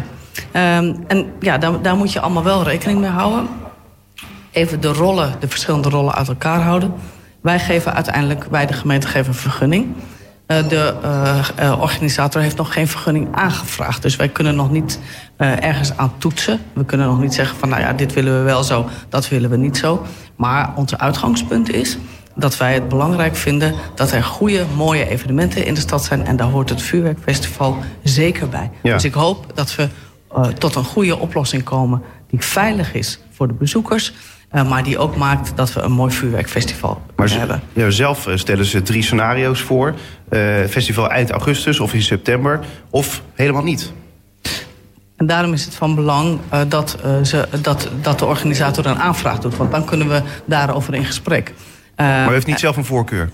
[0.79, 3.49] Um, en ja, daar, daar moet je allemaal wel rekening mee houden.
[4.51, 6.93] Even de rollen, de verschillende rollen uit elkaar houden.
[7.41, 9.87] Wij geven uiteindelijk, wij de gemeente geven een vergunning...
[10.49, 10.95] Uh, de
[11.61, 14.03] uh, organisator heeft nog geen vergunning aangevraagd.
[14.03, 14.99] Dus wij kunnen nog niet
[15.37, 16.61] ergens aan toetsen.
[16.73, 19.51] We kunnen nog niet zeggen van nou ja, dit willen we wel zo, dat willen
[19.51, 20.07] we niet zo.
[20.37, 21.99] Maar ons uitgangspunt is
[22.35, 26.27] dat wij het belangrijk vinden dat er goede, mooie evenementen in de stad zijn.
[26.27, 28.71] En daar hoort het Vuurwerkfestival zeker bij.
[28.83, 28.93] Ja.
[28.93, 29.89] Dus ik hoop dat we
[30.59, 34.13] tot een goede oplossing komen die veilig is voor de bezoekers
[34.53, 37.63] uh, maar die ook maakt dat we een mooi vuurwerkfestival maar ze, hebben.
[37.73, 39.95] Ja, zelf eh, stellen ze drie scenario's voor.
[40.31, 42.61] Uh, festival eind augustus of in september.
[42.91, 43.93] Of helemaal niet.
[45.17, 49.39] En daarom is het van belang uh, dat, ze, dat, dat de organisator een aanvraag
[49.39, 49.57] doet.
[49.57, 51.55] Want dan kunnen we daarover in gesprek.
[51.97, 53.31] maar u heeft niet zelf een voorkeur?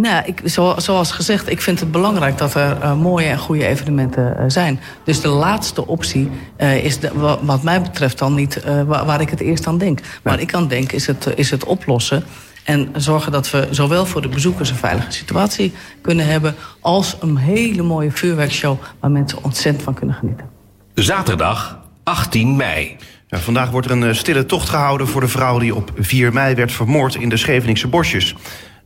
[0.00, 0.40] Nou, ik,
[0.76, 4.80] zoals gezegd, ik vind het belangrijk dat er uh, mooie en goede evenementen uh, zijn.
[5.04, 9.30] Dus de laatste optie uh, is de, wat mij betreft dan niet waar, waar, ik
[9.30, 10.00] het eerst aan denk.
[10.22, 12.24] Waar ik aan denk is het, is het oplossen
[12.64, 16.54] en zorgen dat we zowel voor de bezoekers een veilige situatie kunnen hebben...
[16.80, 20.46] als een hele mooie vuurwerkshow waar mensen ontzettend van kunnen genieten.
[20.94, 22.96] Zaterdag 18 mei.
[23.26, 26.54] Ja, vandaag wordt er een stille tocht gehouden voor de vrouw die op 4 mei
[26.54, 28.34] werd vermoord in de Scheveningse bosjes.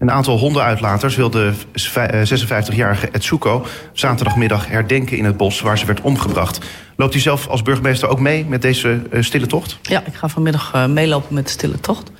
[0.00, 6.66] Een aantal hondenuitlaters wilde 56-jarige Etsuko zaterdagmiddag herdenken in het bos waar ze werd omgebracht.
[6.96, 9.78] Loopt u zelf als burgemeester ook mee met deze uh, stille tocht?
[9.82, 12.10] Ja, ik ga vanmiddag uh, meelopen met de stille tocht.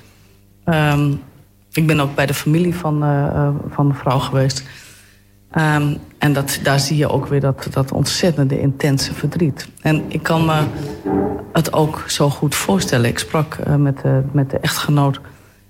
[0.65, 1.21] Um,
[1.71, 4.63] ik ben ook bij de familie van, uh, van mevrouw geweest.
[5.57, 9.67] Um, en dat, daar zie je ook weer dat, dat ontzettende intense verdriet.
[9.81, 10.63] En ik kan me
[11.53, 13.09] het ook zo goed voorstellen.
[13.09, 15.19] Ik sprak met, met de echtgenoot.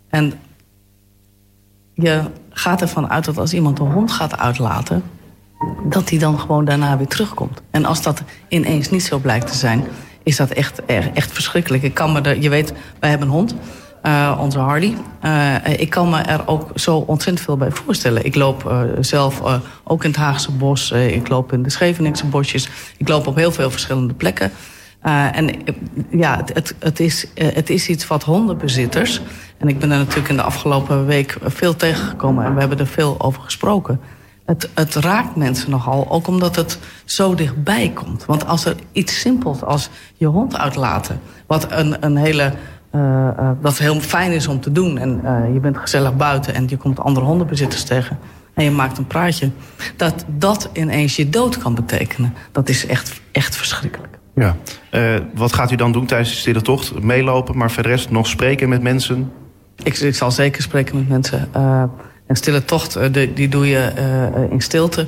[0.10, 0.34] En
[2.02, 5.04] je gaat ervan uit dat als iemand een hond gaat uitlaten...
[5.84, 7.62] dat die dan gewoon daarna weer terugkomt.
[7.72, 9.84] En als dat ineens niet zo blijkt te zijn...
[10.24, 11.84] is dat echt, echt verschrikkelijk.
[11.84, 13.56] Ik kan me er, je weet, wij hebben een hond...
[14.04, 14.94] Uh, onze Hardy.
[15.26, 18.26] Uh, ik kan me er ook zo ontzettend veel bij voorstellen.
[18.26, 19.42] Ik loop uh, zelf
[19.84, 20.92] ook in het Haagse bos.
[20.92, 22.70] ik loop in de Scheveningse bosjes.
[22.98, 24.52] Ik loop op heel veel verschillende plekken.
[25.02, 25.64] en
[26.10, 29.22] ja, het, het, is, het is iets wat hondenbezitters...
[29.62, 32.46] En ik ben er natuurlijk in de afgelopen week veel tegengekomen...
[32.46, 34.00] en we hebben er veel over gesproken.
[34.46, 38.26] Het, het raakt mensen nogal, ook omdat het zo dichtbij komt.
[38.26, 41.20] Want als er iets simpels als je hond uitlaten...
[41.48, 42.54] wat een, een hele
[42.96, 43.02] uh,
[43.40, 44.98] uh, dat heel fijn is om te doen.
[44.98, 48.20] En uh, je bent gezellig buiten en je komt andere hondenbezitters tegen.
[48.54, 49.50] En je maakt een praatje.
[49.96, 52.34] Dat dat ineens je dood kan betekenen.
[52.52, 54.20] Dat is echt, echt verschrikkelijk.
[54.36, 54.56] Ja.
[55.34, 57.02] wat gaat u dan doen tijdens de stille tocht?
[57.04, 59.32] Meelopen, maar verder nog spreken met mensen?
[59.84, 61.50] Ik, zal zeker spreken met mensen.
[61.56, 61.84] Uh,
[62.28, 63.92] een stille tocht, de, die doe je
[64.36, 65.08] uh, in stilte.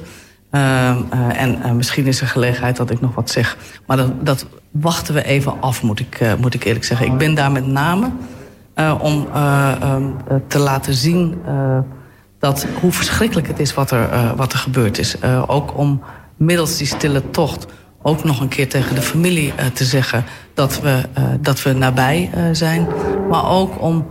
[0.49, 3.57] en misschien is er gelegenheid dat ik nog wat zeg.
[3.88, 7.05] Maar dat, dat wachten we even af, moet ik, moet ik eerlijk zeggen.
[7.05, 8.12] Ik ben daar met name
[8.99, 9.27] om
[9.83, 10.15] um,
[10.47, 11.41] te laten zien...
[12.39, 15.15] dat hoe verschrikkelijk het is wat er, wat er gebeurd is.
[15.47, 16.01] ook om
[16.38, 17.65] middels die stille tocht
[18.01, 20.23] ook nog een keer tegen de familie te zeggen...
[20.53, 21.03] dat we,
[21.41, 22.88] dat we nabij zijn.
[23.29, 24.05] Maar ook om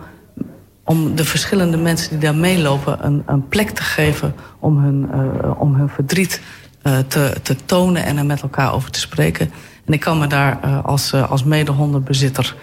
[0.85, 5.61] om de verschillende mensen die daar meelopen een, een plek te geven om hun, uh,
[5.61, 6.40] om hun verdriet
[6.83, 9.51] uh, te, te tonen en er met elkaar over te spreken.
[9.85, 12.55] En ik kan me daar uh, als, als medehondenbezitter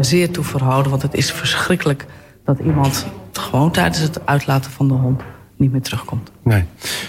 [0.00, 2.06] zeer toe verhouden, want het is verschrikkelijk
[2.44, 5.22] dat iemand gewoon tijdens het uitlaten van de hond
[5.56, 6.30] niet meer terugkomt.
[6.42, 6.64] Nee.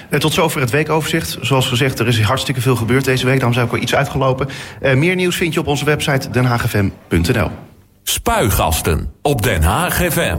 [0.09, 1.37] Tot zover het weekoverzicht.
[1.41, 3.35] Zoals gezegd, er is hartstikke veel gebeurd deze week.
[3.35, 4.47] Daarom zijn we ook iets uitgelopen.
[4.81, 7.49] meer nieuws vind je op onze website denhagfm.nl.
[8.09, 10.37] Spuigasten op Den Haag FM.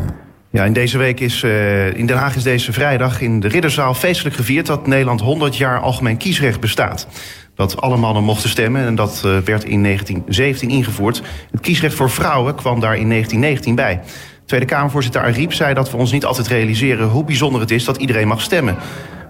[0.51, 3.95] Ja, in deze week is uh, in Den Haag is deze vrijdag in de Ridderzaal
[3.95, 7.07] feestelijk gevierd dat Nederland 100 jaar algemeen kiesrecht bestaat.
[7.55, 8.87] dat alle mannen mochten stemmen.
[8.87, 11.23] En dat uh, werd in 1917 ingevoerd.
[11.51, 14.01] Het kiesrecht voor vrouwen kwam daar in 1919 bij.
[14.47, 17.09] Tweede Kamervoorzitter Ariep zei dat we ons niet altijd realiseren...
[17.09, 18.77] hoe bijzonder het is dat iedereen mag stemmen.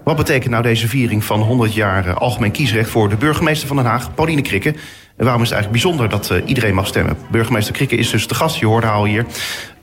[0.03, 2.89] Wat betekent nou deze viering van 100 jaar algemeen kiesrecht...
[2.89, 4.75] voor de burgemeester van Den Haag, Pauline Krikke...
[5.19, 7.17] En waarom is het eigenlijk bijzonder dat uh, iedereen mag stemmen?
[7.31, 9.25] Burgemeester Krikke is dus de gast, je hoorde hier.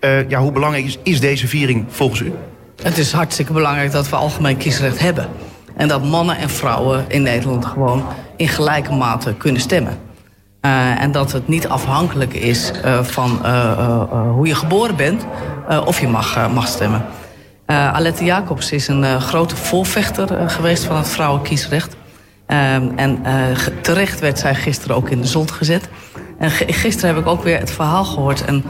[0.00, 2.32] Uh, ja, hoe belangrijk is, deze viering volgens u?
[2.82, 5.28] Het is hartstikke belangrijk dat we algemeen kiesrecht hebben.
[5.76, 8.04] En dat mannen en vrouwen in Nederland gewoon
[8.36, 9.98] in gelijke mate kunnen stemmen.
[10.62, 12.72] Uh, en dat het niet afhankelijk is
[13.02, 13.46] van
[14.34, 15.26] hoe je geboren bent
[15.84, 17.04] of je mag, mag stemmen.
[17.66, 21.96] Alette Jacobs is een grote voorvechter geweest van het vrouwenkiesrecht.
[22.46, 23.22] En
[23.82, 25.88] terecht werd zij gisteren ook in de zon gezet.
[26.38, 28.44] En gisteren heb ik ook weer het verhaal gehoord.
[28.44, 28.64] En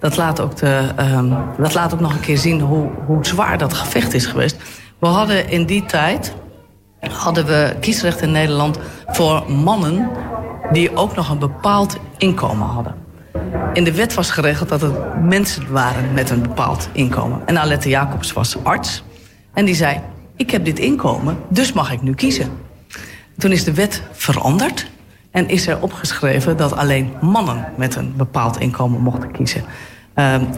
[0.00, 3.58] dat laat ook, de, um, dat laat ook nog een keer zien hoe, hoe zwaar
[3.58, 4.56] dat gevecht is geweest.
[4.98, 6.34] We hadden in die tijd
[7.08, 10.10] hadden we kiesrecht in Nederland voor mannen
[10.72, 12.94] die ook nog een bepaald inkomen hadden.
[13.72, 17.42] In de wet was geregeld dat het mensen waren met een bepaald inkomen.
[17.46, 19.02] En Alette Jacobs was arts.
[19.54, 20.00] En die zei,
[20.36, 22.50] ik heb dit inkomen, dus mag ik nu kiezen.
[23.40, 24.90] Toen is de wet veranderd.
[25.30, 29.64] En is er opgeschreven dat alleen mannen met een bepaald inkomen mochten kiezen.
[30.14, 30.48] Um,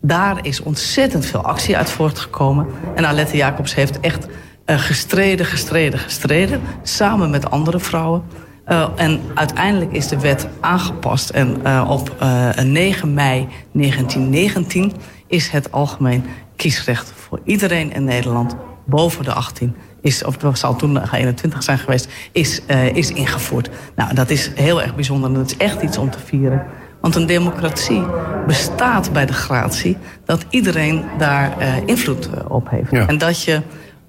[0.00, 2.66] daar is ontzettend veel actie uit voortgekomen.
[2.94, 6.60] En Alette Jacobs heeft echt uh, gestreden, gestreden, gestreden.
[6.82, 8.22] Samen met andere vrouwen.
[8.68, 11.30] Uh, en uiteindelijk is de wet aangepast.
[11.30, 12.24] En uh, op
[12.64, 14.92] 9 mei 1919
[15.26, 16.24] is het algemeen
[16.56, 21.78] kiesrecht voor iedereen in Nederland boven de 18 is, of het zal toen 21 zijn
[21.78, 23.70] geweest, is, uh, is ingevoerd.
[23.94, 26.66] Nou, dat is heel erg bijzonder en dat is echt iets om te vieren.
[27.00, 28.02] Want een democratie
[28.46, 32.90] bestaat bij de gratie dat iedereen daar uh, invloed op heeft.
[32.90, 33.06] Ja.
[33.06, 33.62] En dat je,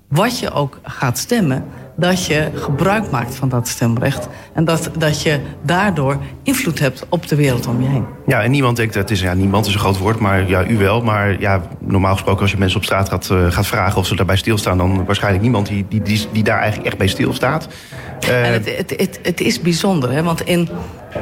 [0.08, 1.64] wat je ook gaat stemmen,
[1.98, 4.28] dat je gebruik maakt van dat stemrecht.
[4.54, 8.06] En dat, dat je daardoor invloed hebt op de wereld om je heen.
[8.26, 10.78] Ja, en niemand denkt, dat is, ja, niemand is een groot woord, maar ja, u
[10.78, 11.02] wel.
[11.02, 14.16] Maar ja, normaal gesproken als je mensen op straat gaat, uh, gaat vragen of ze
[14.16, 14.78] daarbij stilstaan...
[14.78, 17.68] dan waarschijnlijk niemand die, die, die, die daar eigenlijk echt bij stilstaat.
[18.26, 20.70] Uh, en het, het, het, het, is bijzonder, hè, want in,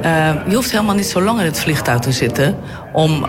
[0.04, 2.56] uh, je hoeft helemaal niet zo lang in het vliegtuig te zitten...
[2.94, 3.26] om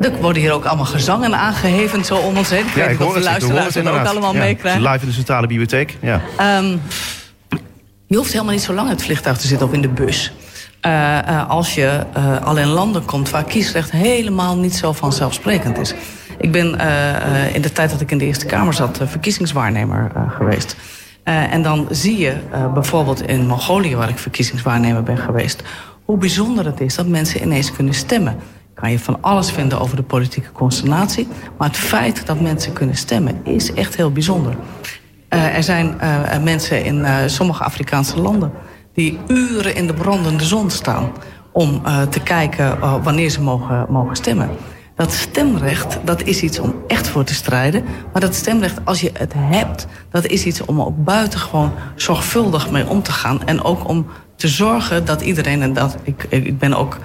[0.00, 2.66] er worden hier ook allemaal gezangen aangeheven zo om ons heen.
[2.66, 4.82] Ik ja, weet ik of de luisteraars het ook allemaal ja, meekrijgen.
[4.82, 6.20] Live in de centrale bibliotheek, ja.
[6.58, 6.80] Um,
[8.06, 10.32] je hoeft helemaal niet zo lang in het vliegtuig te zitten of in de bus.
[10.86, 12.04] Uh, uh, als je
[12.44, 15.94] al in landen komt waar kiesrecht helemaal niet zo vanzelfsprekend is.
[16.38, 16.66] Ik ben
[17.52, 20.76] in de tijd dat ik in de Eerste Kamer zat verkiezingswaarnemer geweest.
[21.24, 22.36] En dan zie je
[22.74, 25.62] bijvoorbeeld in Mongolië, waar ik verkiezingswaarnemer ben geweest...
[26.04, 28.36] hoe bijzonder het is dat mensen ineens kunnen stemmen
[28.80, 31.28] kan je van alles vinden over de politieke constellatie.
[31.58, 34.56] Maar het feit dat mensen kunnen stemmen is echt heel bijzonder.
[35.30, 38.52] Uh, er zijn uh, mensen in uh, sommige Afrikaanse landen...
[38.94, 41.12] die uren in de brandende zon staan...
[41.52, 44.50] om te kijken wanneer ze mogen, mogen stemmen.
[45.00, 47.84] Dat stemrecht, dat is iets om echt voor te strijden.
[48.12, 49.86] Maar dat stemrecht, als je het hebt...
[50.10, 53.46] dat is iets om ook buitengewoon zorgvuldig mee om te gaan.
[53.46, 55.62] En ook om te zorgen dat iedereen...
[55.62, 56.98] en dat ik, ik ben ook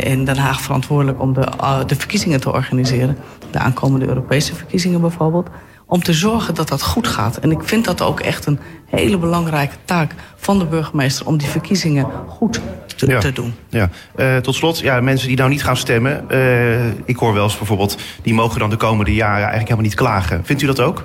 [0.00, 1.48] in Den Haag verantwoordelijk om de,
[1.86, 3.16] de verkiezingen te organiseren.
[3.50, 5.48] De aankomende Europese verkiezingen bijvoorbeeld.
[5.86, 7.36] Om te zorgen dat dat goed gaat.
[7.36, 11.26] En ik vind dat ook echt een hele belangrijke taak van de burgemeester...
[11.26, 12.60] om die verkiezingen goed
[12.96, 13.20] te, ja.
[13.20, 13.54] te doen.
[13.68, 13.90] Ja.
[14.16, 16.24] Uh, tot slot, ja, mensen die nou niet gaan stemmen...
[16.30, 17.98] Uh, ik hoor wel eens bijvoorbeeld...
[18.22, 20.44] die mogen dan de komende jaren eigenlijk helemaal niet klagen.
[20.44, 21.04] Vindt u dat ook?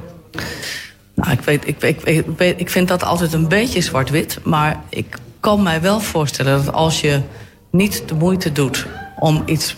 [1.16, 4.40] Nou, ik, weet, ik, ik, ik, weet, ik vind dat altijd een beetje zwart-wit.
[4.44, 7.22] Maar ik kan mij wel voorstellen dat als je
[7.72, 8.88] niet de moeite doet
[9.20, 9.78] om iets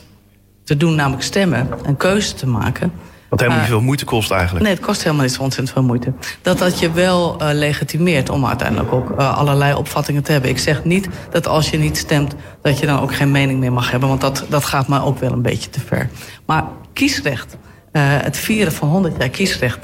[0.64, 2.92] te doen, namelijk stemmen, een keuze te maken.
[3.32, 4.66] Wat helemaal niet veel moeite kost eigenlijk.
[4.66, 6.14] Nee, het kost helemaal niet zo ontzettend veel moeite.
[6.42, 10.50] Dat dat je wel uh, legitimeert om uiteindelijk ook uh, allerlei opvattingen te hebben.
[10.50, 13.74] Ik zeg niet dat als je niet stemt, dat je dan ook geen mening meer
[13.74, 14.10] mag hebben.
[14.10, 16.10] Want dat, dat gaat mij ook wel een beetje te ver.
[16.46, 16.64] Maar
[16.94, 17.58] kiesrecht,
[17.92, 19.80] uh, het vieren van 100 jaar kiesrecht,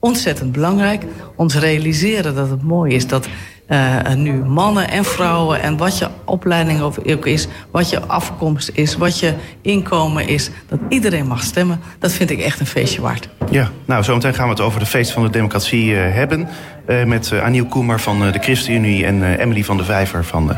[0.00, 1.04] ontzettend belangrijk.
[1.36, 3.28] Ons realiseren dat het mooi is dat
[3.68, 8.96] uh, nu mannen en vrouwen en wat je opleiding ook is, wat je afkomst is,
[8.96, 13.28] wat je inkomen is, dat iedereen mag stemmen, dat vind ik echt een feestje waard.
[13.50, 16.48] Ja, nou zometeen gaan we het over de feest van de democratie uh, hebben.
[16.86, 20.56] Uh, met Aniel Koemer van de ChristenUnie en Emily van de Vijver van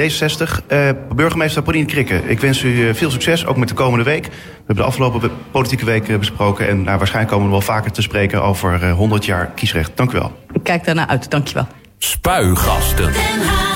[0.00, 0.66] D66.
[1.14, 4.24] burgemeester Pauline Krikke, ik wens u veel succes, ook met de komende week.
[4.26, 8.02] We hebben de afgelopen politieke week besproken en nou, waarschijnlijk komen we wel vaker te
[8.02, 9.90] spreken over 100 jaar kiesrecht.
[9.94, 10.32] Dank u wel.
[10.52, 11.66] Ik kijk daarnaar uit, dank je wel.
[12.00, 13.69] Spuigasten.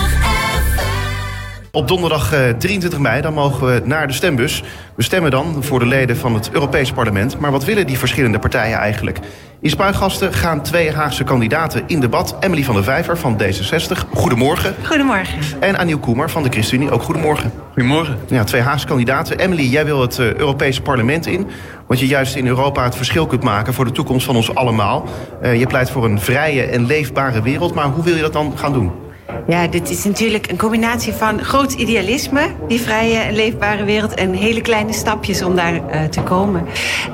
[1.75, 4.63] Op donderdag 23 eh, mei dan mogen we naar de stembus.
[4.95, 7.39] We stemmen dan voor de leden van het Europees Parlement.
[7.39, 9.19] Maar wat willen die verschillende partijen eigenlijk?
[9.61, 12.37] In Spuigasten gaan twee Haagse kandidaten in debat.
[12.41, 14.75] Emily van der Vijver van D66, goedemorgen.
[14.85, 15.39] Goedemorgen.
[15.61, 17.53] En Aniel Koemer van de ChristenUnie, ook goedemorgen.
[17.73, 18.19] Goedemorgen.
[18.27, 19.39] Ja, twee Haagse kandidaten.
[19.39, 21.47] Emily, jij wil het uh, Europese parlement in.
[21.87, 25.05] Want je juist in Europa het verschil kunt maken voor de toekomst van ons allemaal.
[25.43, 27.75] Uh, je pleit voor een vrije en leefbare wereld.
[27.75, 29.04] Maar hoe wil je dat dan gaan doen?
[29.47, 34.33] Ja, dit is natuurlijk een combinatie van groot idealisme, die vrije en leefbare wereld, en
[34.33, 36.67] hele kleine stapjes om daar uh, te komen.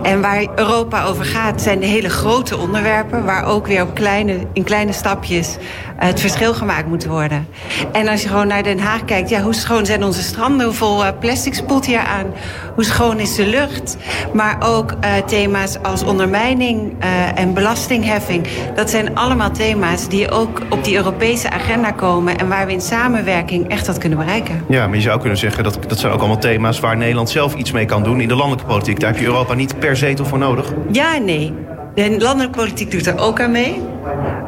[0.03, 4.39] En waar Europa over gaat, zijn de hele grote onderwerpen, waar ook weer op kleine,
[4.53, 5.65] in kleine stapjes uh,
[5.97, 7.47] het verschil gemaakt moet worden.
[7.93, 11.05] En als je gewoon naar Den Haag kijkt, ja, hoe schoon zijn onze stranden, hoeveel
[11.05, 12.27] uh, plastic spoelt hier aan,
[12.75, 13.97] hoe schoon is de lucht,
[14.33, 14.95] maar ook
[15.27, 16.95] thema's als ondermijning
[17.35, 18.47] en belastingheffing.
[18.75, 22.81] Dat zijn allemaal thema's die ook op die Europese agenda komen en waar we in
[22.81, 24.65] samenwerking echt dat kunnen bereiken.
[24.69, 27.55] Ja, maar je zou kunnen zeggen dat dat zijn ook allemaal thema's waar Nederland zelf
[27.55, 29.01] iets mee kan doen in de landelijke politiek.
[29.01, 30.73] Daar heb je Europa niet per zetel voor nodig.
[30.93, 31.55] Ja en nee.
[31.95, 33.81] De landelijke politiek doet er ook aan mee.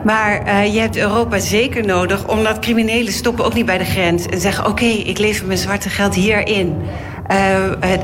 [0.05, 4.27] Maar uh, je hebt Europa zeker nodig, omdat criminelen stoppen ook niet bij de grens
[4.27, 6.77] en zeggen: Oké, okay, ik lever mijn zwarte geld hierin.
[7.31, 7.39] Uh,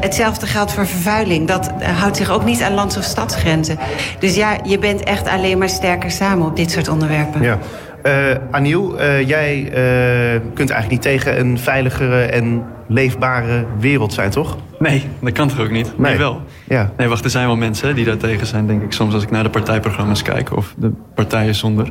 [0.01, 1.47] hetzelfde geldt voor vervuiling.
[1.47, 3.79] Dat houdt zich ook niet aan lands- of stadsgrenzen.
[4.19, 7.43] Dus ja, je bent echt alleen maar sterker samen op dit soort onderwerpen.
[7.43, 7.59] Ja.
[8.09, 14.31] Uh, Aniel, uh, jij uh, kunt eigenlijk niet tegen een veiligere en leefbare wereld zijn,
[14.31, 14.57] toch?
[14.79, 15.99] Nee, dat kan toch ook niet?
[15.99, 16.43] Nee, nee wel.
[16.69, 16.93] Ja.
[16.97, 18.93] Nee, wacht, er zijn wel mensen die daar tegen zijn, denk ik.
[18.93, 21.89] Soms als ik naar de partijprogramma's kijk of de partijen zonder.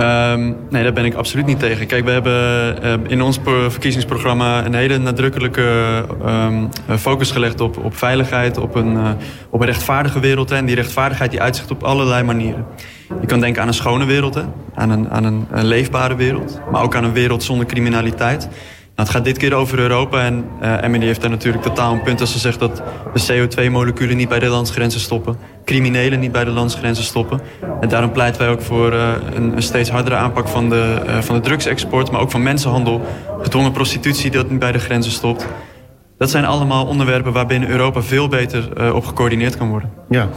[0.00, 1.86] Um, nee, daar ben ik absoluut niet tegen.
[1.86, 7.96] Kijk, we hebben uh, in ons verkiezingsprogramma een hele nadrukkelijke um, focus gelegd op, op
[7.96, 9.10] veiligheid, op een, uh,
[9.50, 10.50] op een rechtvaardige wereld.
[10.50, 12.66] En die rechtvaardigheid die uitzicht op allerlei manieren.
[13.20, 14.42] Je kan denken aan een schone wereld, hè.
[14.74, 18.48] Aan, een, aan een leefbare wereld, maar ook aan een wereld zonder criminaliteit.
[18.96, 22.02] Nou, het gaat dit keer over Europa en uh, Emily heeft daar natuurlijk totaal een
[22.02, 22.82] punt als ze zegt dat
[23.14, 25.36] de CO2-moleculen niet bij de landsgrenzen stoppen.
[25.64, 27.40] Criminelen niet bij de landsgrenzen stoppen.
[27.80, 31.18] En daarom pleiten wij ook voor uh, een, een, steeds hardere aanpak van de, uh,
[31.18, 33.00] van de drugsexport, maar ook van mensenhandel,
[33.42, 35.46] gedwongen prostitutie dat niet bij de grenzen stopt.
[36.18, 39.92] Dat zijn allemaal onderwerpen waarbinnen Europa veel beter op gecoördineerd kan worden.
[40.08, 40.28] Ja,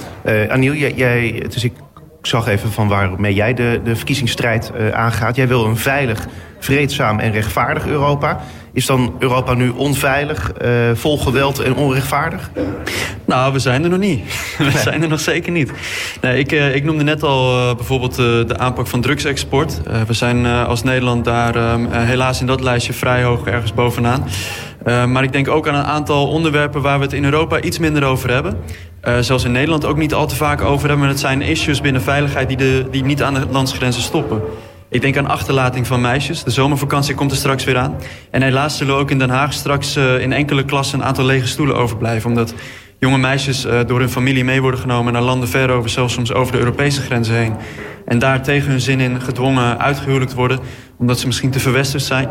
[0.49, 1.27] Aniel, jij, jij,
[1.61, 1.73] ik
[2.19, 5.35] ik zag even van waarmee jij de, de verkiezingsstrijd uh, aangaat.
[5.35, 6.27] Jij wil een veilig,
[6.59, 8.41] vreedzaam en rechtvaardig Europa.
[8.73, 12.51] Is dan Europa nu onveilig, uh, vol geweld en onrechtvaardig?
[13.25, 14.23] Nou, we zijn er nog niet.
[14.57, 15.71] We zijn er nog zeker niet.
[16.21, 19.81] Nee, ik, uh, ik noemde net al bijvoorbeeld de aanpak van drugsexport.
[20.07, 24.27] we zijn als Nederland daar helaas in dat lijstje vrij hoog ergens bovenaan.
[24.83, 28.03] maar ik denk ook aan een aantal onderwerpen waar we het in Europa iets minder
[28.03, 28.57] over hebben.
[29.07, 30.99] Uh, zelfs in Nederland ook niet al te vaak over hebben.
[30.99, 34.41] Maar het zijn issues binnen veiligheid die, de, die niet aan de landsgrenzen stoppen.
[34.89, 36.43] Ik denk aan achterlating van meisjes.
[36.43, 37.95] De zomervakantie komt er straks weer aan.
[38.31, 41.47] En helaas zullen ook in Den Haag straks uh, in enkele klassen een aantal lege
[41.47, 42.29] stoelen overblijven.
[42.29, 42.53] Omdat
[42.99, 46.33] jonge meisjes uh, door hun familie mee worden genomen naar landen ver over, zelfs soms
[46.33, 47.53] over de Europese grenzen heen.
[48.05, 50.59] En daar tegen hun zin in gedwongen uitgehuwelijkt worden,
[50.97, 52.29] omdat ze misschien te verwesterd zijn.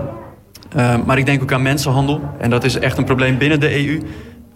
[1.06, 2.20] Maar ik denk ook aan mensenhandel.
[2.38, 4.02] En dat is echt een probleem binnen de EU.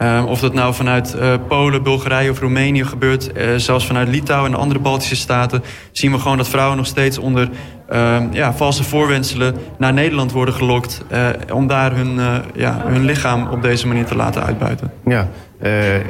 [0.02, 4.52] Um, of dat nou vanuit uh, Polen, Bulgarije of Roemenië gebeurt, uh, zelfs vanuit Litouwen
[4.52, 5.62] en andere Baltische staten,
[5.92, 7.48] zien we gewoon dat vrouwen nog steeds onder
[7.92, 11.02] uh, ja, valse voorwenselen naar Nederland worden gelokt.
[11.12, 12.20] Uh, om daar hun,
[12.54, 14.92] ja, hun lichaam op deze manier te laten uitbuiten.
[15.04, 15.28] Ja,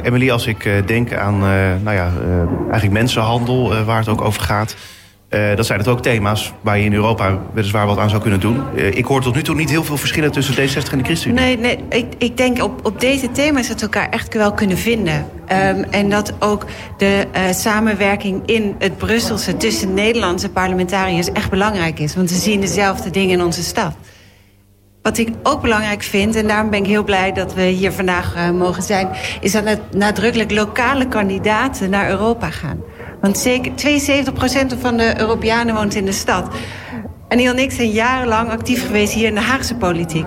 [0.03, 1.39] Emily, als ik denk aan
[1.83, 2.11] nou ja,
[2.63, 4.77] eigenlijk mensenhandel, waar het ook over gaat.
[5.35, 8.41] Uh, dat zijn het ook thema's waar je in Europa weliswaar wat aan zou kunnen
[8.41, 8.63] doen.
[8.75, 11.45] Uh, ik hoor tot nu toe niet heel veel verschillen tussen D60 en de ChristenUnie.
[11.45, 14.79] Nee, nee ik, ik denk op, op deze thema's dat we elkaar echt wel kunnen
[14.79, 15.15] vinden.
[15.15, 16.67] Um, en dat ook
[16.97, 22.15] de uh, samenwerking in het Brusselse tussen Nederlandse parlementariërs echt belangrijk is.
[22.15, 23.95] Want ze zien dezelfde dingen in onze stad.
[25.03, 28.53] Wat ik ook belangrijk vind, en daarom ben ik heel blij dat we hier vandaag
[28.53, 29.09] mogen zijn...
[29.41, 32.81] is dat nadrukkelijk lokale kandidaten naar Europa gaan.
[33.23, 36.55] Want zeker 72% van de Europeanen woont in de stad.
[37.29, 40.27] En Neil en ik zijn jarenlang actief geweest hier in de Haagse politiek.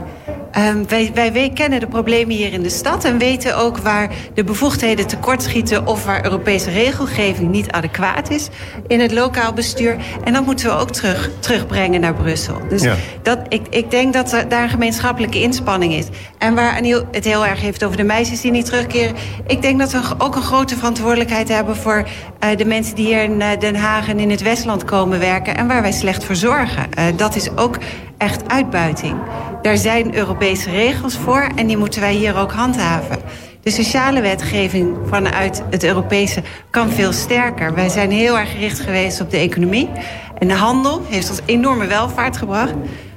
[0.58, 4.44] Um, wij, wij, kennen de problemen hier in de stad en weten ook waar de
[4.44, 8.48] bevoegdheden tekortschieten of waar Europese regelgeving niet adequaat is
[8.88, 9.98] in het lokaal bestuur.
[10.24, 12.58] En dat moeten we ook terug, terugbrengen naar Brussel.
[12.70, 12.96] Dus ja.
[13.22, 16.06] dat, ik, ik denk dat er daar een gemeenschappelijke inspanning is.
[16.38, 19.15] En waar Aniel het heel erg heeft over de meisjes die niet terugkeren.
[19.48, 22.08] Ik denk dat we ook een grote verantwoordelijkheid hebben voor
[22.44, 25.58] uh, de mensen die hier in uh, Den Haag en in het Westland komen werken
[25.58, 26.89] en waar wij slecht voor zorgen.
[26.99, 27.78] Uh, dat is ook
[28.18, 29.16] echt uitbuiting.
[29.61, 33.18] Daar zijn Europese regels voor en die moeten wij hier ook handhaven.
[33.61, 37.74] De sociale wetgeving vanuit het Europese kan veel sterker.
[37.74, 39.89] Wij zijn heel erg gericht geweest op de economie.
[40.38, 42.74] En de handel heeft ons enorme welvaart gebracht.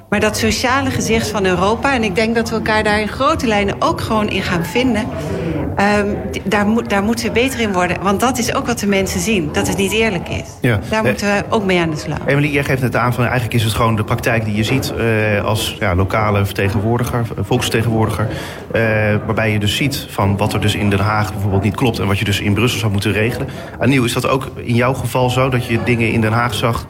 [0.09, 3.47] Maar dat sociale gezicht van Europa, en ik denk dat we elkaar daar in grote
[3.47, 5.07] lijnen ook gewoon in gaan vinden.
[5.69, 7.97] Um, daar, moet, daar moeten we beter in worden.
[8.01, 10.45] Want dat is ook wat de mensen zien, dat het niet eerlijk is.
[10.61, 10.79] Ja.
[10.89, 12.17] Daar moeten we ook mee aan de slag.
[12.25, 14.93] Emily, jij geeft het aan van eigenlijk is het gewoon de praktijk die je ziet
[14.97, 18.27] uh, als ja, lokale vertegenwoordiger, volksvertegenwoordiger.
[18.27, 18.81] Uh,
[19.25, 22.07] waarbij je dus ziet van wat er dus in Den Haag bijvoorbeeld niet klopt en
[22.07, 23.47] wat je dus in Brussel zou moeten regelen.
[23.79, 26.85] Aniel, is dat ook in jouw geval zo dat je dingen in Den Haag zag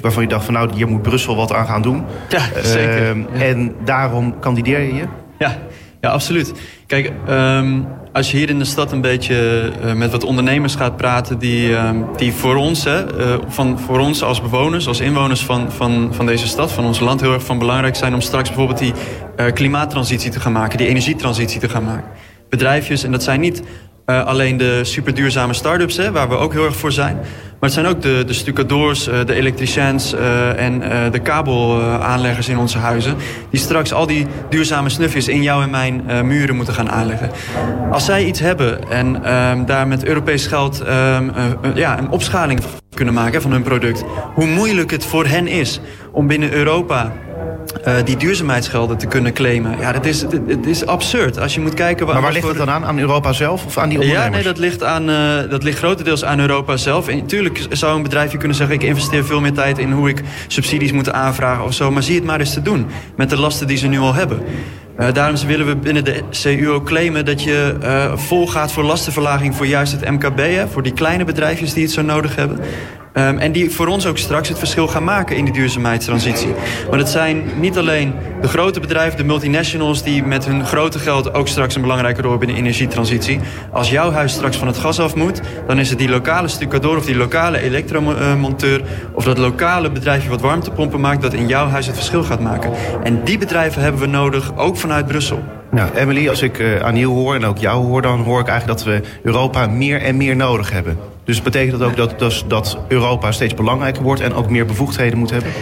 [0.00, 2.04] waarvan je dacht van nou, hier moet Brussel wat aan gaan doen.
[2.28, 3.16] Ja, zeker.
[3.16, 5.04] Uh, En daarom kandideer je?
[5.38, 5.56] Ja,
[6.00, 6.52] ja absoluut.
[6.86, 7.86] Kijk, um,
[8.16, 11.38] als je hier in de stad een beetje uh, met wat ondernemers gaat praten...
[11.38, 15.72] die, uh, die voor, ons, hè, uh, van, voor ons als bewoners, als inwoners van,
[15.72, 16.72] van, van deze stad...
[16.72, 18.14] van ons land heel erg van belangrijk zijn...
[18.14, 18.92] om straks bijvoorbeeld die
[19.52, 20.78] klimaattransitie te gaan maken...
[20.78, 22.10] die energietransitie te gaan maken.
[22.48, 23.62] Bedrijfjes, en dat zijn niet
[24.06, 27.16] uh, alleen de superduurzame start-ups, hè, waar we ook heel erg voor zijn.
[27.16, 30.80] Maar het zijn ook de, de stucadoors, uh, de elektriciens uh, en
[31.10, 33.16] de kabelaanleggers in onze huizen...
[33.50, 37.30] die straks al die duurzame snufjes in jou en mijn muren moeten gaan aanleggen.
[37.90, 41.30] Als zij iets hebben en ehm, daar met Europees geld ehm,
[41.74, 42.60] ja, een opschaling
[42.94, 44.04] kunnen maken van hun product...
[44.34, 45.80] hoe moeilijk het voor hen is
[46.12, 47.12] om binnen Europa
[47.86, 49.78] uh, die duurzaamheidsgelden te kunnen claimen.
[49.78, 51.38] Ja, dat is, het is absurd.
[51.38, 52.06] Als je moet kijken...
[52.06, 52.84] Waar, maar waar ligt het dan aan?
[52.84, 54.28] Aan Europa zelf of aan die ondernemers?
[54.28, 57.08] Ja, nee, dat ligt, aan, uh, dat ligt grotendeels aan Europa zelf.
[57.08, 58.74] En tuurlijk zou een bedrijfje kunnen zeggen...
[58.74, 61.90] ik investeer veel meer tijd in hoe ik subsidies moet aanvragen of zo.
[61.90, 62.86] Maar zie het maar eens te doen
[63.16, 64.42] met de lasten die ze nu al hebben.
[64.98, 68.84] Uh, daarom willen we binnen de CU ook claimen dat je uh, vol gaat voor
[68.84, 70.38] lastenverlaging voor juist het MKB.
[70.38, 72.60] Hè, voor die kleine bedrijfjes die het zo nodig hebben.
[73.18, 76.54] Um, en die voor ons ook straks het verschil gaan maken in die duurzaamheidstransitie.
[76.88, 80.02] Want het zijn niet alleen de grote bedrijven, de multinationals...
[80.02, 83.40] die met hun grote geld ook straks een belangrijke rol hebben in de energietransitie.
[83.72, 85.40] Als jouw huis straks van het gas af moet...
[85.66, 88.82] dan is het die lokale stucador of die lokale elektromonteur...
[89.12, 91.22] of dat lokale bedrijfje wat warmtepompen maakt...
[91.22, 92.70] dat in jouw huis het verschil gaat maken.
[93.02, 95.44] En die bedrijven hebben we nodig, ook vanuit Brussel.
[95.70, 98.02] Nou, Emily, als ik uh, Aniel hoor en ook jou hoor...
[98.02, 101.15] dan hoor ik eigenlijk dat we Europa meer en meer nodig hebben.
[101.26, 104.20] Dus betekent dat ook dat, dat, Europa steeds belangrijker wordt...
[104.20, 105.52] en ook meer bevoegdheden moet hebben?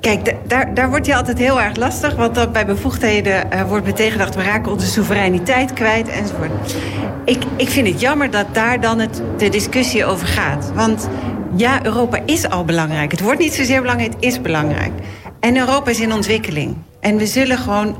[0.00, 2.14] Kijk, daar, daar wordt je altijd heel erg lastig.
[2.14, 4.34] Want dat bij bevoegdheden uh, wordt betegedacht...
[4.34, 6.76] we raken onze soevereiniteit kwijt enzovoort.
[7.24, 10.72] Ik, ik vind het jammer dat daar dan het, de discussie over gaat.
[10.74, 11.08] Want
[11.56, 13.10] ja, Europa is al belangrijk.
[13.10, 14.92] Het wordt niet zozeer belangrijk, het is belangrijk.
[15.40, 16.76] En Europa is in ontwikkeling.
[17.00, 17.96] En we zullen gewoon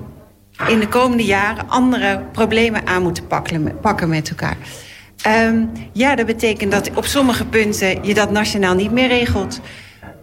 [0.69, 3.27] in de komende jaren andere problemen aan moeten
[3.81, 4.57] pakken met elkaar.
[5.27, 9.61] Um, ja, dat betekent dat op sommige punten je dat nationaal niet meer regelt.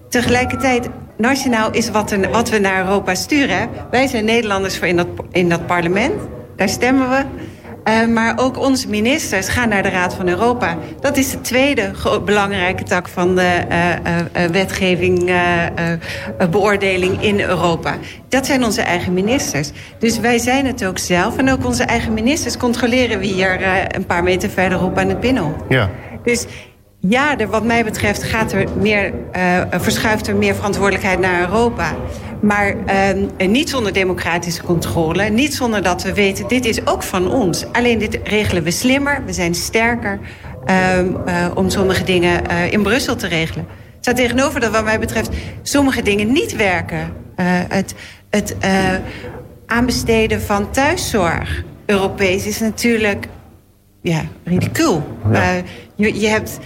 [0.09, 3.69] Tegelijkertijd, nationaal is wat, er, wat we naar Europa sturen.
[3.91, 6.13] Wij zijn Nederlanders voor in dat, in dat parlement.
[6.55, 7.23] Daar stemmen we.
[7.87, 10.77] Uh, maar ook onze ministers gaan naar de Raad van Europa.
[10.99, 11.91] Dat is de tweede
[12.25, 13.89] belangrijke tak van de uh,
[14.43, 15.31] uh, wetgeving,
[16.51, 17.95] beoordeling in Europa.
[18.29, 19.71] Dat zijn onze eigen ministers.
[19.99, 21.37] Dus wij zijn het ook zelf.
[21.37, 23.59] En ook onze eigen ministers controleren we hier
[23.95, 25.55] een paar meter verderop aan het Binnenhof.
[25.69, 25.89] Ja.
[26.23, 26.45] Dus
[27.07, 29.13] ja, er, wat mij betreft gaat er meer,
[29.71, 31.95] verschuift er meer verantwoordelijkheid naar Europa.
[32.41, 32.75] Maar
[33.39, 35.23] uh, niet zonder democratische controle.
[35.23, 37.65] Niet zonder dat we weten, dit is ook van ons.
[37.71, 40.19] Alleen dit regelen we slimmer, we zijn sterker...
[40.69, 43.65] Uh, uh, om sommige dingen uh, in Brussel te regelen.
[43.67, 45.29] Het staat tegenover dat wat mij betreft
[45.61, 47.13] sommige dingen niet werken.
[47.67, 47.95] Het
[48.29, 48.55] het
[49.65, 53.27] aanbesteden van thuiszorg Europees is natuurlijk
[54.01, 55.17] ja, ridicuul.
[55.31, 55.61] Ja.
[55.95, 56.59] Je, je hebt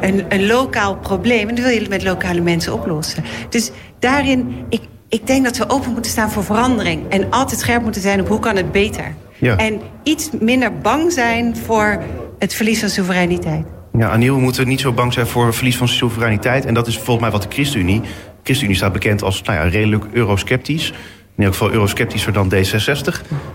[0.00, 3.24] een, een lokaal probleem en dat wil je met lokale mensen oplossen.
[3.48, 7.08] Dus daarin, ik, ik denk dat we open moeten staan voor verandering.
[7.08, 9.14] En altijd scherp moeten zijn op hoe kan het beter.
[9.38, 9.56] Ja.
[9.56, 12.02] En iets minder bang zijn voor
[12.38, 13.66] het verlies van soevereiniteit.
[13.98, 16.64] Ja, Aniel, we moeten niet zo bang zijn voor het verlies van soevereiniteit.
[16.64, 18.00] En dat is volgens mij wat de ChristenUnie...
[18.00, 20.92] De ChristenUnie staat bekend als nou ja, redelijk eurosceptisch.
[21.40, 22.58] In elk geval eurosceptischer dan D66.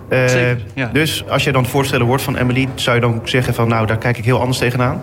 [0.10, 0.90] Uh, Zeker, ja.
[0.94, 2.68] Dus als jij dan het voorstellen wordt van Emily...
[2.76, 5.02] zou je dan zeggen van nou, daar kijk ik heel anders tegenaan?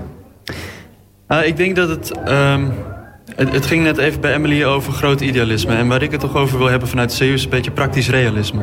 [1.28, 2.12] Uh, ik denk dat het...
[2.28, 2.72] Um
[3.36, 5.74] het, het, ging net even bij Emily over groot idealisme.
[5.74, 8.08] En waar ik het toch over wil hebben vanuit de CU is een beetje praktisch
[8.08, 8.62] realisme.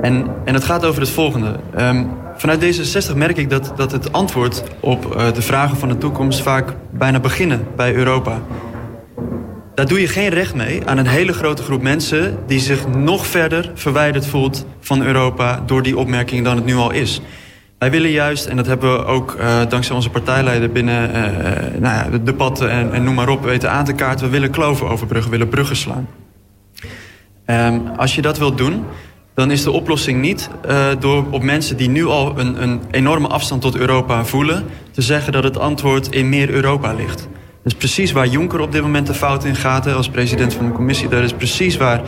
[0.00, 1.56] En, en het gaat over het volgende.
[1.78, 5.98] Um, vanuit D66 merk ik dat, dat het antwoord op uh, de vragen van de
[5.98, 8.40] toekomst vaak bijna beginnen bij Europa.
[9.76, 12.38] Daar doe je geen recht mee aan een hele grote groep mensen...
[12.46, 16.90] die zich nog verder verwijderd voelt van Europa door die opmerking dan het nu al
[16.90, 17.20] is.
[17.78, 21.16] Wij willen juist, en dat hebben we ook uh, dankzij onze partijleider binnen uh,
[21.80, 24.26] nou ja, de debatten en, en, noem maar op weten aan te kaarten.
[24.26, 26.08] We willen kloven overbruggen, we willen bruggen slaan.
[27.46, 28.84] Um, als je dat wilt doen,
[29.34, 33.28] dan is de oplossing niet uh, door op mensen die nu al een, een enorme
[33.28, 34.64] afstand tot Europa voelen...
[34.90, 37.28] te zeggen dat het antwoord in meer Europa ligt.
[37.66, 40.66] Dat is precies waar Juncker op dit moment de fout in gaat als president van
[40.66, 41.08] de commissie.
[41.08, 42.00] Dat is precies waar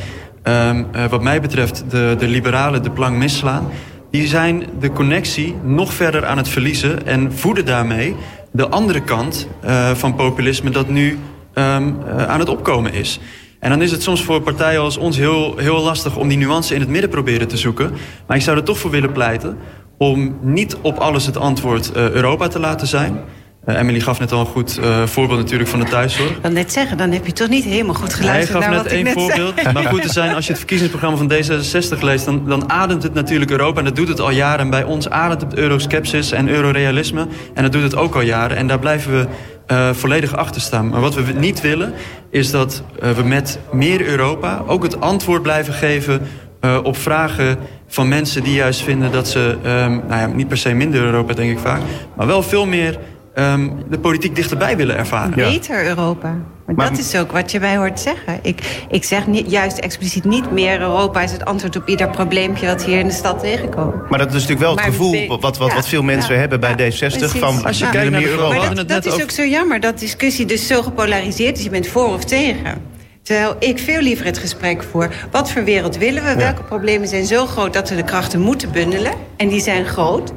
[0.43, 3.69] ehm, eh, wat mij betreft, de, de liberalen de plank misslaan.
[4.11, 8.17] Die zijn de connectie nog verder aan het verliezen en voeden daarmee
[8.53, 11.19] de andere kant eh, van populisme dat nu
[11.55, 13.21] ehm, eh, aan het opkomen is.
[13.61, 16.75] En dan is het soms voor partijen als ons heel, heel lastig om die nuance
[16.75, 17.93] in het midden proberen te zoeken.
[18.27, 19.59] Maar ik zou er toch voor willen pleiten
[19.97, 23.21] om niet op alles het antwoord Europa te laten zijn.
[23.69, 26.31] Uh, Emily gaf net al een goed uh, voorbeeld natuurlijk van de thuiszorg.
[26.31, 28.93] Ik kan net zeggen, dan heb je toch niet helemaal goed geluisterd Hij gaf net
[28.93, 29.55] één net voorbeeld.
[29.57, 29.73] Zei.
[29.79, 32.25] Maar goed te zijn, als je het verkiezingsprogramma van D66 leest...
[32.25, 34.59] Dan, dan ademt het natuurlijk Europa en dat doet het al jaren.
[34.59, 37.27] En bij ons ademt het euroskepsis en eurorealisme.
[37.55, 38.57] En dat doet het ook al jaren.
[38.57, 39.27] En daar blijven we
[39.73, 40.89] uh, volledig achter staan.
[40.89, 41.93] Maar wat we niet willen,
[42.31, 44.63] is dat uh, we met meer Europa...
[44.67, 46.21] ook het antwoord blijven geven
[46.61, 47.59] uh, op vragen
[47.89, 49.13] van mensen die juist vinden...
[49.13, 51.81] dat ze, um, nou ja, niet per se minder Europa, denk ik vaak...
[52.17, 52.99] maar wel veel meer
[53.39, 55.35] um, de politiek dichterbij willen ervaren.
[55.35, 56.29] Beter Europa.
[56.29, 58.39] Maar, maar, dat is ook wat je mij hoort zeggen.
[58.43, 62.67] Ik, ik zeg niet, juist expliciet niet meer Europa is het antwoord op ieder probleempje
[62.67, 64.11] wat hier in de stad tegenkomt.
[64.11, 66.41] Maar dat is natuurlijk wel het Maar gevoel wat, wat, ja, wat veel mensen ja,
[66.41, 67.41] hebben bij ja, D60 precies.
[67.41, 68.57] van Als je kijkt naar meer Europa.
[68.57, 71.65] Maar dat, dat is ook zo jammer dat discussie dus zo gepolariseerd is.
[71.65, 72.83] Je bent voor of tegen.
[73.23, 75.09] Terwijl ik veel liever het gesprek voer.
[75.31, 76.35] Wat voor wereld willen we?
[76.35, 79.13] Welke problemen zijn zo groot dat we de krachten moeten bundelen?
[79.37, 80.33] En die zijn groot.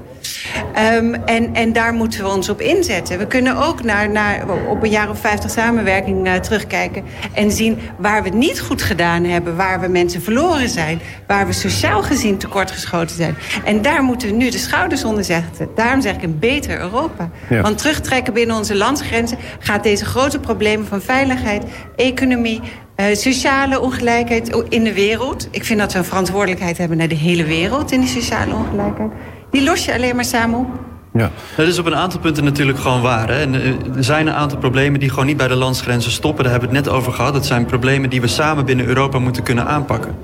[0.73, 3.17] Ehm, en, en daar moeten we ons op inzetten.
[3.17, 7.03] We kunnen ook naar, naar, op een jaar of vijftig samenwerking uh, terugkijken...
[7.33, 9.55] en zien waar we het niet goed gedaan hebben...
[9.55, 10.99] waar we mensen verloren zijn...
[11.27, 13.35] waar we sociaal gezien tekortgeschoten zijn.
[13.65, 15.69] En daar moeten we nu de schouders onder zetten.
[15.75, 17.29] Daarom zeg ik een beter Europa.
[17.49, 17.61] Ja.
[17.61, 19.37] Want terugtrekken binnen onze landsgrenzen...
[19.59, 21.63] gaat deze grote problemen van veiligheid,
[21.95, 22.61] economie...
[22.95, 25.47] Uh, sociale ongelijkheid in de wereld.
[25.51, 29.11] Ik vind dat we een verantwoordelijkheid hebben naar de hele wereld in die sociale ongelijkheid.
[29.51, 30.67] Die los je alleen maar samen op.
[31.13, 31.31] Ja.
[31.57, 33.27] Dat is op een aantal punten natuurlijk gewoon waar.
[33.27, 33.39] Hè?
[33.41, 36.43] En, uh, er zijn een aantal problemen die gewoon niet bij de landsgrenzen stoppen.
[36.43, 37.33] Daar hebben we het net over gehad.
[37.33, 40.15] Dat zijn problemen die we samen binnen Europa moeten kunnen aanpakken.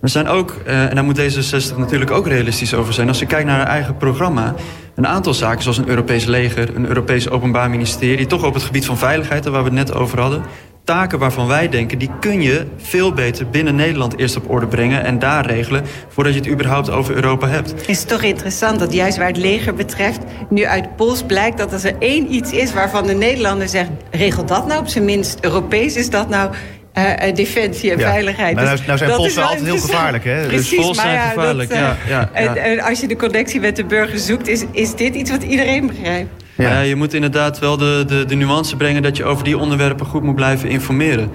[0.00, 3.08] Er zijn ook, uh, en daar moet D66 natuurlijk ook realistisch over zijn...
[3.08, 4.54] als je kijkt naar haar eigen programma...
[4.94, 6.76] een aantal zaken zoals een Europees leger...
[6.76, 8.26] een Europees openbaar ministerie...
[8.26, 10.42] toch op het gebied van veiligheid, waar we het net over hadden...
[10.86, 15.04] taken waarvan wij denken, die kun je veel beter binnen Nederland eerst op orde brengen...
[15.04, 17.88] en daar regelen, voordat je het überhaupt over Europa hebt.
[17.88, 20.18] Is het toch interessant dat juist waar het leger betreft...
[20.48, 23.90] nu uit Pols blijkt dat als er één iets is waarvan de Nederlander zegt...
[24.10, 26.50] regel dat nou op zijn minst, Europees is dat nou...
[26.98, 28.10] Uh, defensie en Ja.
[28.10, 28.54] veiligheid.
[28.54, 30.40] Nou, nou, Dus nou zijn dat Polsen is wel altijd heel gevaarlijk, hè?
[30.40, 32.54] Dus Precies, Polsen maar zijn ja, gevaarlijk, dat, uh, ja, ja, en, ja.
[32.54, 35.86] en als je de connectie met de burger zoekt, is, is dit iets wat iedereen
[35.86, 36.44] begrijpt.
[36.56, 36.80] Ja.
[36.80, 40.22] Je moet inderdaad wel de, de, de nuance brengen dat je over die onderwerpen goed
[40.22, 41.30] moet blijven informeren.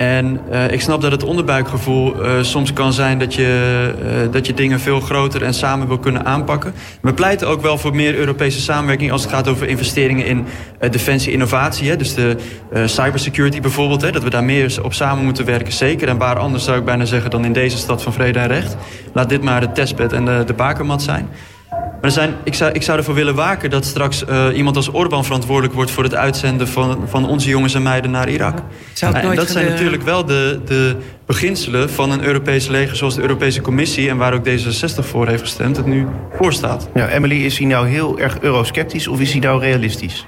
[0.00, 4.46] En uh, ik snap dat het onderbuikgevoel uh, soms kan zijn dat je, uh, dat
[4.46, 6.74] je dingen veel groter en samen wil kunnen aanpakken.
[7.02, 10.46] We pleiten ook wel voor meer Europese samenwerking als het gaat over investeringen in
[10.90, 11.88] defensie innovatie.
[11.88, 11.96] Hè?
[11.96, 12.36] Dus de
[12.84, 14.12] cybersecurity bijvoorbeeld, hè?
[14.12, 16.08] dat we daar meer op samen moeten werken, zeker.
[16.08, 18.76] En waar anders zou ik bijna zeggen dan in deze stad van vrede en recht.
[19.12, 21.28] Laat dit maar de testbed en de, de bakermat zijn.
[21.70, 24.92] Maar er zijn, ik, zou, ik zou ervoor willen waken dat straks uh, iemand als
[24.92, 25.90] Orbán verantwoordelijk wordt...
[25.90, 28.58] voor het uitzenden van, van onze jongens en meiden naar Irak.
[28.92, 30.96] Zou het en dat zijn natuurlijk wel de, de
[31.26, 32.96] beginselen van een Europees leger...
[32.96, 35.76] zoals de Europese Commissie, en waar ook D66 voor heeft gestemd...
[35.76, 36.88] het nu voor staat.
[36.94, 40.26] Ja, Emily, is hij nou heel erg eurosceptisch of is hij nou realistisch?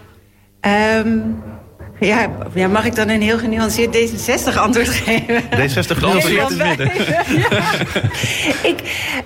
[1.04, 1.42] Um,
[2.02, 5.42] ja, ja, mag ik dan een heel genuanceerd D66 antwoord geven?
[5.42, 6.90] D60 Genuanceerd het midden.
[7.50, 7.62] ja.
[8.62, 8.80] ik,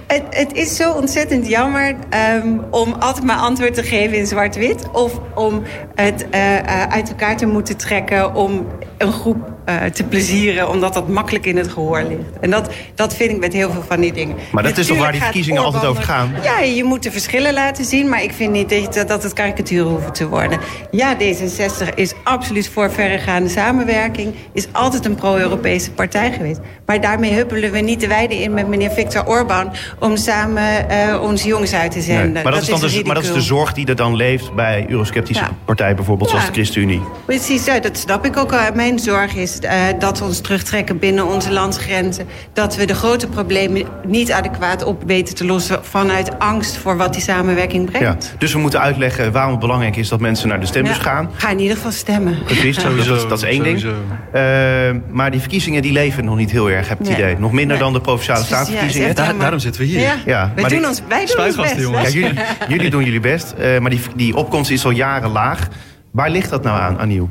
[0.06, 1.94] het, het is zo ontzettend jammer
[2.34, 4.90] um, om altijd maar antwoord te geven in zwart-wit...
[4.92, 5.62] of om
[5.94, 8.66] het uh, uh, uit elkaar te moeten trekken om
[8.98, 10.68] een groep uh, te plezieren...
[10.68, 12.40] omdat dat makkelijk in het gehoor ligt.
[12.40, 14.36] En dat, dat vind ik met heel veel van die dingen.
[14.52, 16.34] Maar dat is toch waar die verkiezingen altijd over gaan?
[16.42, 18.08] Ja, je moet de verschillen laten zien...
[18.08, 20.58] maar ik vind niet dat, dat het karikatuur hoeven te worden.
[20.90, 24.34] Ja, D66 is absoluut voor verregaande samenwerking...
[24.52, 26.60] is altijd een pro-Europese partij geweest.
[26.86, 29.72] Maar daarmee huppelen we niet de weide in met meneer Viktor Orbán...
[29.98, 32.32] om samen uh, onze jongens uit te zenden.
[32.32, 34.86] Nee, maar, dat is de, maar dat is de zorg die er dan leeft bij
[34.88, 35.50] eurosceptische ja.
[35.64, 35.96] partijen...
[35.96, 36.36] bijvoorbeeld ja.
[36.36, 37.02] zoals de ChristenUnie.
[37.24, 38.60] Precies, ja, dat snap ik ook al.
[38.74, 42.26] Mijn zorg is uh, dat we ons terugtrekken binnen onze landsgrenzen.
[42.52, 45.84] Dat we de grote problemen niet adequaat op weten te lossen...
[45.84, 48.24] vanuit angst voor wat die samenwerking brengt.
[48.24, 51.30] Ja, dus we moeten uitleggen waarom het belangrijk is dat mensen naar de stembus gaan.
[51.34, 52.38] Ga in ieder geval stemmen.
[52.44, 53.88] Precies, sowieso, dat, dat, is één sowieso.
[53.88, 54.44] ding.
[54.44, 57.38] Uh, maar die verkiezingen die leven nog niet heel erg, heb ik het idee.
[57.38, 57.84] Nog minder nee.
[57.84, 60.00] dan de Provinciale Daar, daarom zitten we hier.
[60.00, 61.80] Ja, ja wij, doen ons, wij doen ons best.
[61.80, 62.12] jongens.
[62.12, 62.38] Ja, jullie,
[62.68, 65.68] jullie doen jullie best, uh, maar die, die opkomst is al jaren laag.
[66.10, 67.30] Waar ligt dat nou aan, Aniel?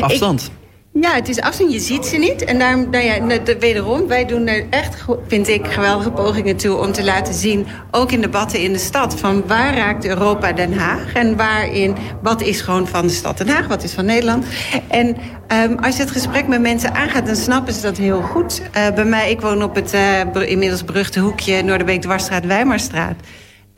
[0.00, 0.50] Afstand.
[0.92, 1.70] Ja, het is afzien.
[1.70, 2.44] Je ziet ze niet.
[2.44, 6.76] En daarom, nou ja, de- wederom, wij doen er echt, vind ik, geweldige pogingen toe
[6.78, 10.78] om te laten zien, ook in debatten in de stad, van waar raakt Europa Den
[10.78, 14.44] Haag en waarin, wat is gewoon van de stad Den Haag, wat is van Nederland.
[14.88, 15.16] En
[15.46, 18.62] ehm, als je het gesprek met mensen aangaat, dan snappen ze dat heel goed.
[18.72, 20.20] Eh, bij mij, ik woon op het eh,
[20.50, 23.14] inmiddels beruchte hoekje Noorderbeek, Dwarsstraat, Wijmarstraat.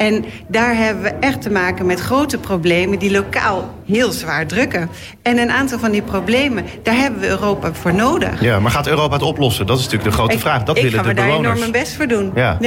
[0.03, 4.91] En daar hebben we echt te maken met grote problemen die lokaal heel zwaar drukken.
[5.23, 8.41] En een aantal van die problemen, daar hebben we Europa voor nodig.
[8.41, 9.67] Ja, maar gaat Europa het oplossen?
[9.67, 10.63] Dat is natuurlijk de grote ik, vraag.
[10.63, 11.49] Dat ik willen ga de me daar bewoners.
[11.49, 12.33] enorm mijn best voor doen.
[12.35, 12.59] Ja.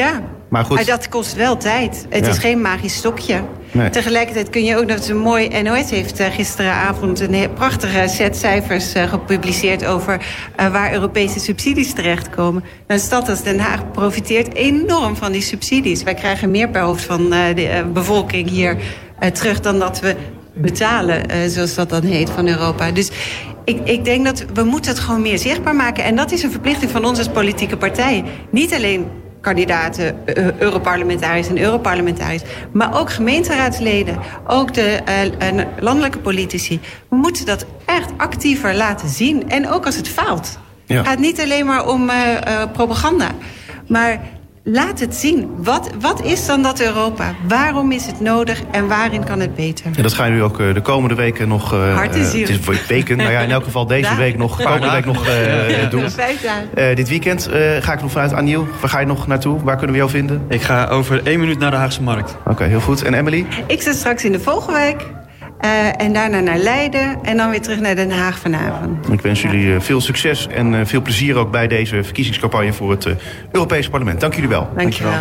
[0.50, 0.86] Maar goed.
[0.86, 2.06] dat kost wel tijd.
[2.10, 2.32] Het Ja.
[2.32, 3.42] is geen magisch stokje.
[3.76, 8.94] Tegelijkertijd kun je ook, dat een mooi NOS heeft eh, gisteravond een prachtige set cijfers
[8.94, 12.64] eh, gepubliceerd over eh, waar Europese subsidies terechtkomen.
[12.88, 16.04] Een stad als Den Haag profiteert enorm van die subsidies.
[16.04, 18.78] Wij krijgen meer per hoofd van de bevolking hier
[19.34, 20.16] terug dan dat we
[20.54, 22.92] betalen, zoals dat dan heet, van Europa.
[22.92, 23.12] Dus
[23.66, 26.04] ik, ik denk dat we moeten het gewoon meer zichtbaar maken.
[26.04, 28.24] En dat is een verplichting van ons als politieke partij.
[28.50, 29.06] Niet alleen
[29.46, 32.44] kandidaten, eh, Europarlementariërs en Europarlementariërs...
[32.72, 34.18] maar ook gemeenteraadsleden,
[34.48, 35.00] ook de
[35.40, 36.80] eh, landelijke politici.
[37.10, 39.50] We moeten dat echt actiever laten zien.
[39.50, 40.60] En ook als het faalt.
[40.86, 40.98] Ja.
[40.98, 43.28] Het gaat niet alleen maar om eh, propaganda.
[43.88, 44.20] Maar
[44.68, 45.50] laat het zien.
[45.58, 47.34] Wat, wat is dan dat Europa?
[47.48, 49.86] Waarom is het nodig en waarin kan het beter?
[49.96, 51.74] En dat gaan jullie ook eh, de komende weken nog...
[51.74, 52.42] eh, Hart en eh, ziel.
[52.42, 54.18] Het is voor weken, maar ja, in elk geval deze Dagen.
[54.18, 56.10] week nog, komende week nog eh, doen.
[56.10, 56.70] Vijf dagen.
[56.74, 58.68] Eh, dit weekend eh, ga ik nog vanuit Aniel.
[58.80, 59.64] Waar ga je nog naartoe?
[59.64, 60.46] Waar kunnen we jou vinden?
[60.50, 62.36] Ik ga over één minuut naar de Haagse Markt.
[62.46, 63.04] Oké, heel goed.
[63.04, 63.46] En Emily?
[63.68, 65.06] Ik zit straks in de Vogelwijk.
[65.66, 67.18] Eh, en daarna naar Leiden.
[67.24, 69.10] En dan weer terug naar Den Haag vanavond.
[69.10, 72.92] Ik wens jullie eh, veel succes en eh, veel plezier ook bij deze verkiezingscampagne voor
[72.92, 73.14] het eh,
[73.52, 74.20] Europees Parlement.
[74.20, 74.70] Dank jullie wel.
[74.76, 75.14] Dankjewel.